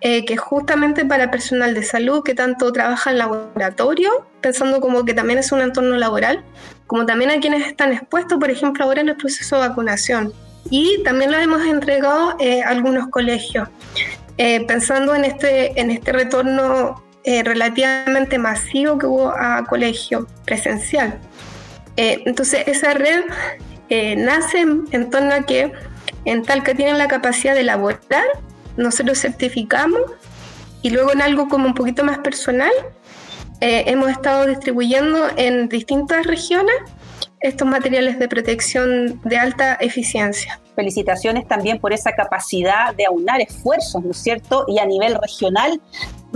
eh, 0.00 0.24
que 0.24 0.36
justamente 0.36 1.04
para 1.04 1.30
personal 1.30 1.74
de 1.74 1.82
salud 1.82 2.22
que 2.22 2.34
tanto 2.34 2.70
trabaja 2.70 3.10
en 3.10 3.18
laboratorio, 3.18 4.26
pensando 4.40 4.80
como 4.80 5.04
que 5.04 5.14
también 5.14 5.38
es 5.38 5.50
un 5.50 5.62
entorno 5.62 5.96
laboral, 5.96 6.44
como 6.86 7.06
también 7.06 7.30
a 7.30 7.40
quienes 7.40 7.66
están 7.66 7.92
expuestos, 7.92 8.38
por 8.38 8.50
ejemplo, 8.50 8.84
ahora 8.84 9.00
en 9.00 9.08
el 9.08 9.16
proceso 9.16 9.56
de 9.56 9.68
vacunación. 9.68 10.32
Y 10.70 11.02
también 11.02 11.32
lo 11.32 11.38
hemos 11.38 11.64
entregado 11.64 12.36
a 12.38 12.68
algunos 12.68 13.08
colegios. 13.08 13.68
Eh, 14.40 14.64
pensando 14.66 15.16
en 15.16 15.24
este, 15.24 15.80
en 15.80 15.90
este 15.90 16.12
retorno 16.12 17.02
eh, 17.24 17.42
relativamente 17.42 18.38
masivo 18.38 18.96
que 18.96 19.06
hubo 19.06 19.30
a 19.36 19.64
colegio 19.64 20.28
presencial. 20.44 21.18
Eh, 21.96 22.22
entonces, 22.24 22.62
esa 22.68 22.94
red 22.94 23.24
nace 24.16 24.60
en, 24.60 25.10
torno 25.10 25.34
a 25.34 25.40
que 25.40 25.72
en 26.24 26.44
tal 26.44 26.62
que 26.62 26.74
tienen 26.74 26.98
la 26.98 27.08
capacidad 27.08 27.54
de 27.54 27.62
elaborar, 27.62 28.26
nosotros 28.76 29.18
certificamos 29.20 30.02
y 30.82 30.90
luego 30.90 31.12
en 31.12 31.22
algo 31.22 31.48
como 31.48 31.66
un 31.66 31.74
poquito 31.74 32.04
más 32.04 32.18
personal, 32.18 32.70
hemos 33.60 34.10
estado 34.10 34.46
distribuyendo 34.46 35.26
en 35.36 35.68
distintas 35.68 36.26
regiones 36.26 36.76
estos 37.40 37.66
materiales 37.66 38.18
de 38.18 38.28
protección 38.28 39.20
de 39.24 39.38
alta 39.38 39.74
eficiencia. 39.80 40.60
Felicitaciones 40.78 41.48
también 41.48 41.80
por 41.80 41.92
esa 41.92 42.12
capacidad 42.12 42.94
de 42.94 43.04
aunar 43.04 43.40
esfuerzos, 43.40 44.00
¿no 44.04 44.12
es 44.12 44.18
cierto? 44.18 44.64
Y 44.68 44.78
a 44.78 44.86
nivel 44.86 45.16
regional 45.20 45.80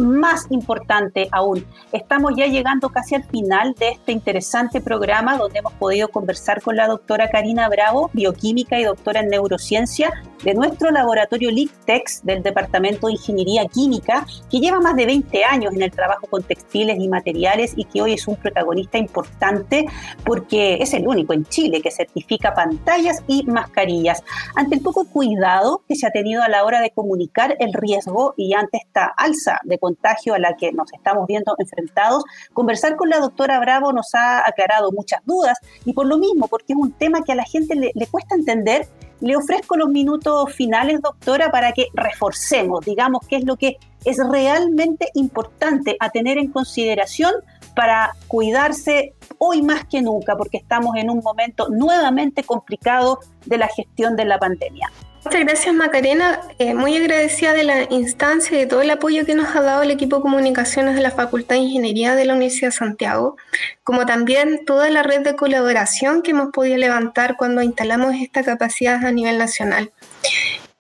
más 0.03 0.47
importante 0.51 1.29
aún, 1.33 1.65
estamos 1.93 2.33
ya 2.37 2.47
llegando 2.47 2.91
casi 2.91 3.15
al 3.15 3.25
final 3.25 3.75
de 3.79 3.91
este 3.91 4.12
interesante 4.12 4.81
programa 4.81 5.38
donde 5.38 5.61
hemos 5.61 5.73
podido 5.75 6.09
conversar 6.09 6.61
con 6.62 6.77
la 6.77 6.88
doctora 6.88 7.31
Karina 7.31 7.69
Bravo, 7.69 8.11
bioquímica 8.12 8.79
y 8.79 8.85
doctora 8.85 9.21
en 9.21 9.29
neurociencia 9.29 10.12
de 10.45 10.55
nuestro 10.55 10.91
laboratorio 10.91 11.51
LICTEX 11.51 12.25
del 12.25 12.43
Departamento 12.43 13.07
de 13.07 13.12
Ingeniería 13.12 13.67
Química, 13.67 14.27
que 14.51 14.59
lleva 14.59 14.81
más 14.81 14.97
de 14.97 15.07
20 15.07 15.45
años 15.45 15.73
en 15.75 15.83
el 15.83 15.91
trabajo 15.91 16.27
con 16.27 16.43
textiles 16.43 16.99
y 16.99 17.09
materiales 17.09 17.73
y 17.77 17.85
que 17.85 18.03
hoy 18.03 18.15
es 18.15 18.27
un 18.27 18.37
protagonista 18.37 18.99
importante 18.99 19.87
porque 20.25 20.79
es 20.81 20.95
el 20.95 21.07
único 21.07 21.33
en 21.33 21.45
Chile 21.47 21.81
que 21.81 21.91
certifica 21.91 22.55
pantallas 22.55 23.23
y 23.27 23.45
mascarillas. 23.45 24.23
Ante 24.57 24.77
el 24.77 24.83
poco 24.83 25.07
cuidado 25.07 25.83
que 25.88 25.95
se 25.95 26.07
ha 26.07 26.11
tenido 26.11 26.43
a 26.43 26.49
la 26.49 26.65
hora 26.65 26.81
de 26.81 26.91
comunicar 26.91 27.57
el 27.61 27.73
riesgo 27.73 28.35
y 28.37 28.55
ante 28.55 28.79
esta 28.79 29.12
alza 29.17 29.61
de 29.65 29.79
contagio 29.92 30.35
a 30.35 30.38
la 30.38 30.57
que 30.57 30.72
nos 30.72 30.92
estamos 30.92 31.26
viendo 31.26 31.55
enfrentados, 31.59 32.24
conversar 32.52 32.96
con 32.96 33.11
la 33.11 33.18
doctora 33.18 33.61
Bravo 33.61 33.92
nos 33.92 34.14
ha 34.14 34.40
aclarado 34.40 34.90
muchas 34.92 35.20
dudas 35.24 35.59
y 35.85 35.92
por 35.92 36.07
lo 36.07 36.18
mismo, 36.18 36.48
porque 36.48 36.72
es 36.72 36.78
un 36.78 36.92
tema 36.92 37.22
que 37.22 37.33
a 37.33 37.37
la 37.37 37.44
gente 37.44 37.74
le, 37.74 37.92
le 37.94 38.07
cuesta 38.07 38.35
entender, 38.35 38.88
le 39.20 39.37
ofrezco 39.37 39.76
los 39.76 39.88
minutos 39.88 40.52
finales, 40.55 41.00
doctora, 41.00 41.50
para 41.50 41.72
que 41.72 41.87
reforcemos, 41.94 42.85
digamos, 42.85 43.26
qué 43.28 43.37
es 43.37 43.44
lo 43.44 43.57
que 43.57 43.76
es 44.05 44.18
realmente 44.31 45.09
importante 45.14 45.96
a 46.00 46.11
tener 46.11 46.38
en 46.38 46.50
consideración 46.50 47.33
para 47.76 48.14
cuidarse 48.28 49.14
hoy 49.38 49.62
más 49.62 49.85
que 49.85 50.02
nunca, 50.02 50.37
porque 50.37 50.57
estamos 50.57 50.96
en 50.96 51.11
un 51.11 51.20
momento 51.20 51.68
nuevamente 51.68 52.42
complicado 52.42 53.20
de 53.46 53.59
la 53.59 53.68
gestión 53.68 54.16
de 54.16 54.24
la 54.24 54.38
pandemia. 54.38 54.90
Muchas 55.25 55.41
gracias 55.41 55.75
Macarena, 55.75 56.41
eh, 56.59 56.75
muy 56.75 56.97
agradecida 56.97 57.53
de 57.53 57.63
la 57.63 57.83
instancia 57.91 58.57
y 58.57 58.61
de 58.61 58.67
todo 58.67 58.83
el 58.83 58.91
apoyo 58.91 59.25
que 59.25 59.37
nos 59.37 59.55
ha 59.55 59.63
dado 59.63 59.83
el 59.83 59.93
equipo 59.93 60.17
de 60.17 60.23
comunicaciones 60.23 60.97
de 60.97 61.01
la 61.01 61.13
Facultad 61.13 61.55
de 61.55 61.63
Ingeniería 61.63 62.17
de 62.17 62.25
la 62.25 62.35
Universidad 62.35 62.69
de 62.69 62.77
Santiago, 62.77 63.37
como 63.85 64.05
también 64.05 64.65
toda 64.65 64.91
la 64.91 65.05
red 65.05 65.21
de 65.21 65.37
colaboración 65.37 66.23
que 66.23 66.33
hemos 66.33 66.51
podido 66.51 66.77
levantar 66.77 67.37
cuando 67.37 67.63
instalamos 67.63 68.17
esta 68.21 68.43
capacidad 68.43 69.05
a 69.05 69.13
nivel 69.13 69.39
nacional. 69.39 69.93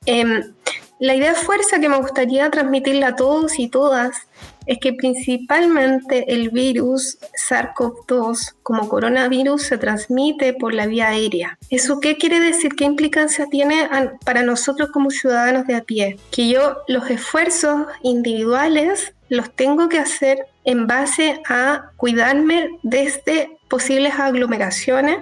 Em, 0.06 0.52
la 0.98 1.14
idea 1.14 1.34
fuerza 1.34 1.78
que 1.78 1.88
me 1.88 1.98
gustaría 1.98 2.50
transmitirle 2.50 3.04
a 3.06 3.14
todos 3.14 3.60
y 3.60 3.68
todas 3.68 4.26
es 4.66 4.78
que 4.78 4.92
principalmente 4.92 6.32
el 6.32 6.50
virus 6.50 7.18
SARS-CoV-2 7.48 8.54
como 8.62 8.88
coronavirus 8.88 9.62
se 9.62 9.78
transmite 9.78 10.54
por 10.54 10.74
la 10.74 10.86
vía 10.86 11.08
aérea. 11.08 11.58
¿Eso 11.70 12.00
qué 12.00 12.16
quiere 12.16 12.40
decir? 12.40 12.74
¿Qué 12.74 12.84
implicancia 12.84 13.46
tiene 13.50 13.88
para 14.24 14.42
nosotros 14.42 14.90
como 14.92 15.10
ciudadanos 15.10 15.66
de 15.66 15.74
a 15.74 15.82
pie? 15.82 16.18
Que 16.30 16.48
yo 16.48 16.78
los 16.88 17.10
esfuerzos 17.10 17.86
individuales 18.02 19.14
los 19.28 19.50
tengo 19.54 19.88
que 19.88 19.98
hacer 19.98 20.46
en 20.64 20.86
base 20.86 21.40
a 21.48 21.90
cuidarme 21.96 22.68
desde 22.82 23.56
posibles 23.68 24.14
aglomeraciones, 24.18 25.16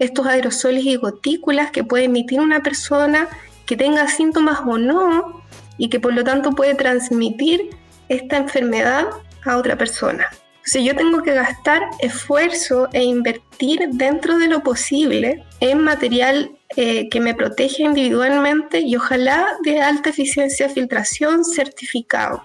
estos 0.00 0.26
aerosoles 0.26 0.84
y 0.84 0.96
gotículas 0.96 1.70
que 1.70 1.84
puede 1.84 2.04
emitir 2.04 2.40
una 2.40 2.62
persona 2.62 3.28
que 3.64 3.76
tenga 3.76 4.08
síntomas 4.08 4.60
o 4.66 4.78
no 4.78 5.42
y 5.78 5.88
que 5.88 6.00
por 6.00 6.12
lo 6.12 6.24
tanto 6.24 6.50
puede 6.50 6.74
transmitir 6.74 7.70
esta 8.12 8.36
enfermedad 8.36 9.06
a 9.44 9.56
otra 9.56 9.76
persona. 9.76 10.26
Si 10.64 10.84
yo 10.84 10.94
tengo 10.94 11.22
que 11.22 11.34
gastar 11.34 11.82
esfuerzo 11.98 12.88
e 12.92 13.02
invertir 13.02 13.88
dentro 13.92 14.38
de 14.38 14.46
lo 14.46 14.62
posible 14.62 15.44
en 15.60 15.80
material 15.80 16.52
eh, 16.76 17.08
que 17.08 17.20
me 17.20 17.34
protege 17.34 17.82
individualmente 17.82 18.80
y 18.80 18.94
ojalá 18.94 19.56
de 19.64 19.80
alta 19.80 20.10
eficiencia 20.10 20.68
filtración 20.68 21.44
certificado, 21.44 22.44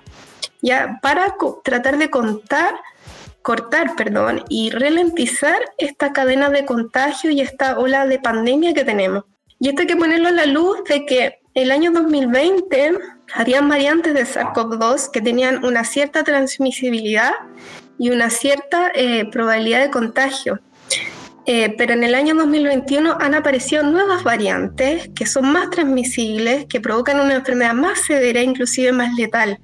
ya 0.62 1.00
para 1.04 1.36
tratar 1.64 2.00
de 2.00 2.10
contar, 2.10 2.74
cortar, 3.44 3.96
perdón, 3.96 4.44
y 4.50 4.72
ralentizar 4.72 5.60
esta 5.78 6.12
cadena 6.12 6.50
de 6.50 6.66
contagio 6.66 7.30
y 7.30 7.42
esta 7.42 7.78
ola 7.78 8.08
de 8.08 8.18
pandemia 8.20 8.74
que 8.74 8.84
tenemos. 8.84 9.26
Y 9.60 9.70
esto 9.70 9.82
hay 9.82 9.88
que 9.88 9.96
ponerlo 9.96 10.30
a 10.30 10.32
la 10.32 10.46
luz 10.48 10.84
de 10.86 11.06
que 11.06 11.40
el 11.54 11.72
año 11.72 11.92
2020 11.92 12.98
habían 13.34 13.68
variantes 13.70 14.14
de 14.14 14.26
SARS-CoV-2 14.26 15.12
que 15.12 15.22
tenían 15.22 15.64
una 15.66 15.84
cierta 15.84 16.24
transmisibilidad 16.24 17.32
y 17.98 18.10
una 18.10 18.30
cierta 18.30 18.92
eh, 18.94 19.26
probabilidad 19.32 19.82
de 19.82 19.92
contagio. 19.92 20.60
Eh, 21.50 21.74
pero 21.78 21.94
en 21.94 22.04
el 22.04 22.14
año 22.14 22.36
2021 22.36 23.18
han 23.22 23.34
aparecido 23.34 23.82
nuevas 23.82 24.24
variantes 24.24 25.10
que 25.16 25.26
son 25.26 25.52
más 25.52 25.70
transmisibles, 25.70 26.66
que 26.66 26.82
provocan 26.82 27.22
una 27.22 27.36
enfermedad 27.36 27.74
más 27.74 28.02
severa, 28.02 28.42
inclusive 28.42 28.92
más 28.92 29.16
letal. 29.16 29.58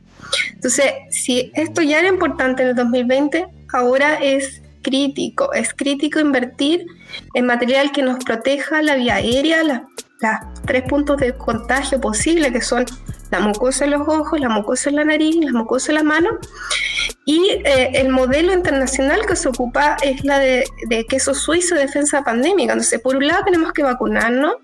Entonces, 0.54 0.94
si 1.10 1.52
esto 1.56 1.82
ya 1.82 2.00
era 2.00 2.08
importante 2.08 2.64
en 2.64 2.70
el 2.70 2.76
2020, 2.76 3.48
ahora 3.74 4.16
es 4.16 4.62
crítico, 4.82 5.52
es 5.54 5.74
crítico 5.74 6.20
invertir 6.20 6.86
en 7.34 7.46
material 7.46 7.92
que 7.92 8.02
nos 8.02 8.24
proteja 8.24 8.82
la 8.82 8.96
vía 8.96 9.16
aérea, 9.16 9.64
las 9.64 10.40
tres 10.66 10.84
puntos 10.84 11.18
de 11.18 11.34
contagio 11.34 12.00
posibles, 12.00 12.54
que 12.54 12.62
son 12.62 12.86
la 13.34 13.40
mucosa 13.40 13.86
en 13.86 13.92
los 13.92 14.08
ojos, 14.08 14.40
la 14.40 14.48
mucosa 14.48 14.92
en 14.92 14.98
la 14.98 15.06
nariz, 15.06 15.36
la 15.44 15.54
mucosa 15.54 15.92
en 15.92 15.96
la 15.96 16.04
mano. 16.04 16.30
Y 17.26 17.40
eh, 17.66 17.90
el 17.96 18.10
modelo 18.10 18.54
internacional 18.54 19.26
que 19.26 19.36
se 19.36 19.50
ocupa 19.50 19.98
es 20.04 20.24
la 20.24 20.38
de, 20.38 20.64
de, 20.88 21.06
queso 21.08 21.34
suizo 21.34 21.74
de 21.74 21.82
defensa 21.82 22.24
pandémica. 22.24 22.74
Entonces, 22.74 23.02
por 23.02 23.16
un 23.16 23.26
lado 23.26 23.44
tenemos 23.44 23.74
que 23.74 23.82
vacunarnos, 23.82 24.58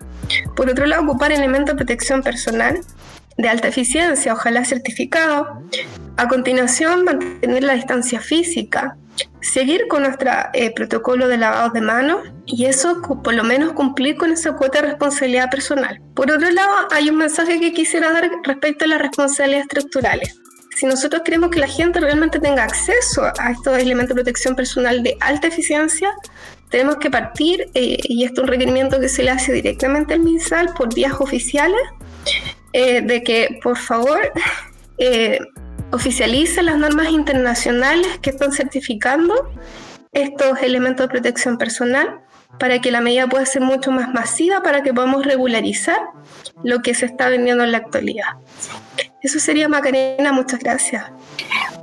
por 0.54 0.70
otro 0.70 0.86
lado 0.86 1.02
ocupar 1.02 1.32
elementos 1.32 1.74
de 1.74 1.78
protección 1.78 2.22
personal 2.22 2.80
de 3.36 3.48
alta 3.48 3.66
eficiencia, 3.66 4.34
ojalá 4.34 4.64
certificado. 4.64 5.62
A 6.16 6.28
continuación, 6.28 7.04
mantener 7.04 7.64
la 7.64 7.74
distancia 7.74 8.20
física, 8.20 8.96
seguir 9.42 9.86
con 9.88 10.02
nuestro 10.02 10.30
eh, 10.52 10.72
protocolo 10.74 11.28
de 11.28 11.38
lavado 11.38 11.70
de 11.70 11.80
manos 11.80 12.28
y 12.46 12.66
eso 12.66 13.00
por 13.02 13.34
lo 13.34 13.44
menos 13.44 13.72
cumplir 13.72 14.16
con 14.16 14.32
esa 14.32 14.52
cuota 14.52 14.80
de 14.80 14.88
responsabilidad 14.88 15.50
personal. 15.50 16.00
Por 16.14 16.30
otro 16.30 16.50
lado, 16.50 16.88
hay 16.90 17.08
un 17.08 17.16
mensaje 17.16 17.60
que 17.60 17.72
quisiera 17.72 18.12
dar 18.12 18.30
respecto 18.44 18.84
a 18.84 18.88
las 18.88 19.00
responsabilidades 19.00 19.66
estructurales. 19.66 20.40
Si 20.76 20.86
nosotros 20.86 21.22
queremos 21.24 21.50
que 21.50 21.60
la 21.60 21.66
gente 21.66 22.00
realmente 22.00 22.38
tenga 22.38 22.64
acceso 22.64 23.24
a 23.38 23.50
estos 23.50 23.76
elementos 23.78 24.16
de 24.16 24.22
protección 24.22 24.54
personal 24.54 25.02
de 25.02 25.16
alta 25.20 25.48
eficiencia, 25.48 26.14
tenemos 26.70 26.96
que 26.96 27.10
partir, 27.10 27.68
eh, 27.74 27.98
y 28.02 28.24
esto 28.24 28.40
es 28.40 28.44
un 28.44 28.52
requerimiento 28.52 29.00
que 29.00 29.08
se 29.08 29.22
le 29.22 29.30
hace 29.30 29.52
directamente 29.52 30.14
al 30.14 30.20
MinSal 30.20 30.72
por 30.74 30.94
vías 30.94 31.14
oficiales, 31.18 31.80
eh, 32.72 33.02
de 33.02 33.22
que 33.22 33.58
por 33.62 33.76
favor 33.76 34.20
eh, 34.98 35.38
oficialice 35.92 36.62
las 36.62 36.78
normas 36.78 37.10
internacionales 37.10 38.18
que 38.20 38.30
están 38.30 38.52
certificando 38.52 39.52
estos 40.12 40.60
elementos 40.62 41.06
de 41.06 41.10
protección 41.10 41.58
personal 41.58 42.20
para 42.58 42.80
que 42.80 42.90
la 42.90 43.00
medida 43.00 43.28
pueda 43.28 43.46
ser 43.46 43.62
mucho 43.62 43.90
más 43.90 44.12
masiva, 44.12 44.62
para 44.62 44.82
que 44.82 44.92
podamos 44.92 45.24
regularizar 45.24 46.00
lo 46.64 46.82
que 46.82 46.94
se 46.94 47.06
está 47.06 47.28
vendiendo 47.28 47.64
en 47.64 47.72
la 47.72 47.78
actualidad. 47.78 48.34
Eso 49.22 49.38
sería 49.38 49.68
Macarena, 49.68 50.32
muchas 50.32 50.60
gracias. 50.60 51.04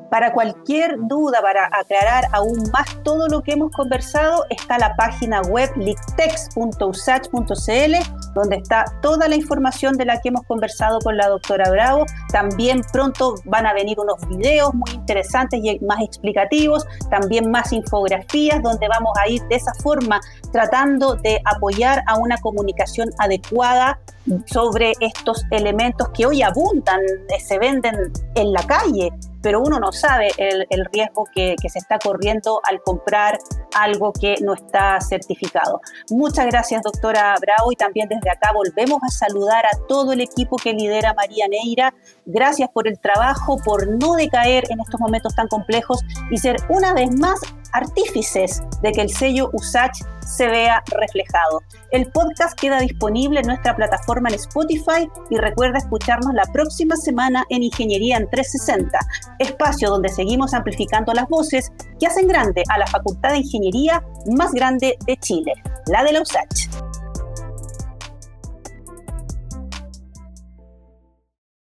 Para 0.10 0.32
cualquier 0.32 0.96
duda, 1.08 1.42
para 1.42 1.66
aclarar 1.66 2.26
aún 2.32 2.70
más 2.72 2.88
todo 3.04 3.28
lo 3.28 3.44
que 3.44 3.52
hemos 3.54 3.72
conversado, 3.72 4.46
está 4.50 4.78
la 4.78 4.96
página 4.96 5.42
web 5.42 5.70
lictex.usach.cl, 5.76 8.32
donde 8.34 8.56
está 8.56 8.86
toda 9.02 9.28
la 9.28 9.36
información 9.36 9.98
de 9.98 10.06
la 10.06 10.22
que 10.22 10.30
hemos 10.30 10.44
conversado 10.44 11.00
con 11.00 11.18
la 11.18 11.28
doctora 11.28 11.70
Bravo. 11.70 12.06
También 12.32 12.84
pronto 12.94 13.36
van 13.46 13.66
a 13.66 13.74
venir 13.74 14.00
unos 14.00 14.26
videos 14.30 14.74
muy 14.74 14.92
interesantes 14.92 15.60
y 15.62 15.78
más 15.80 16.02
explicativos, 16.02 16.86
también 17.10 17.52
más 17.52 17.74
infografías, 17.74 18.64
donde 18.64 18.88
vamos 18.88 19.12
a 19.22 19.28
ir 19.28 19.42
de 19.50 19.56
esa 19.56 19.74
forma 19.84 20.22
tratando 20.54 21.16
de 21.16 21.42
apoyar 21.44 22.02
a 22.08 22.18
una 22.18 22.38
comunicación 22.38 23.10
adecuada 23.18 24.00
sobre 24.46 24.94
estos 25.00 25.44
elementos 25.52 26.10
que 26.10 26.26
hoy 26.26 26.42
abundan, 26.42 27.00
eh, 27.02 27.40
se 27.40 27.58
venden 27.60 28.12
en 28.36 28.52
la 28.52 28.62
calle, 28.64 29.12
pero 29.42 29.62
uno 29.62 29.80
no 29.80 29.92
sabe 29.92 30.30
el, 30.38 30.86
riesgo 30.92 31.26
que, 31.34 31.56
que, 31.62 31.70
se 31.70 31.80
está 31.80 32.00
corriendo 32.00 32.62
al 32.64 32.82
comprar 32.82 33.40
algo 33.76 34.14
que 34.14 34.36
no 34.42 34.54
está 34.54 35.00
certificado. 35.02 35.82
Muchas 36.10 36.46
gracias, 36.48 36.82
doctora 36.82 37.36
Bravo, 37.40 37.72
y 37.72 37.76
también 37.76 38.10
desde 38.10 38.30
acá 38.30 38.52
volvemos 38.54 39.00
a 39.04 39.10
saludar 39.10 39.66
a 39.66 39.70
todo 39.88 40.14
el 40.14 40.22
equipo 40.22 40.58
que 40.58 40.74
lidera 40.74 41.14
María 41.14 41.48
Neira. 41.48 41.94
Gracias 42.26 42.70
por 42.74 42.88
el 42.88 43.00
trabajo, 43.00 43.58
por 43.64 43.88
no 43.88 44.16
decaer 44.16 44.66
en 44.70 44.80
estos 44.80 45.00
momentos 45.00 45.36
tan 45.36 45.48
complejos 45.48 46.02
y 46.32 46.38
ser 46.38 46.58
una 46.70 46.94
vez 46.94 47.10
más 47.18 47.40
artífices 47.74 48.64
de 48.82 48.92
que 48.92 49.02
el 49.02 49.10
sello 49.10 49.50
USACH 49.54 50.00
se 50.28 50.48
vea 50.48 50.84
reflejado. 50.88 51.62
El 51.92 52.12
podcast 52.12 52.60
queda 52.60 52.80
disponible 52.80 53.40
en 53.40 53.48
nuestra 53.48 53.76
plataforma 53.76 54.30
en 54.30 54.36
Spotify 54.36 55.10
y 55.30 55.38
recuerda 55.38 55.78
escucharnos 55.78 56.34
la 56.34 56.46
próxima 56.52 56.96
semana 56.96 57.46
en 57.50 57.64
Ingeniería 57.64 58.18
en 58.18 58.30
360, 58.30 59.00
espacio 59.40 59.90
donde 59.90 60.10
seguimos 60.10 60.54
amplificando 60.54 61.14
las 61.14 61.28
voces 61.28 61.72
que 62.00 62.08
hacen 62.08 62.28
grande 62.28 62.64
a 62.70 62.78
la 62.78 62.88
Facultad 62.88 63.32
de 63.32 63.40
Ingeniería 63.40 64.04
más 64.38 64.52
grande 64.52 64.98
de 65.06 65.18
Chile, 65.18 65.54
la 65.88 66.04
de 66.04 66.14
la 66.14 66.22
USACH. 66.22 66.70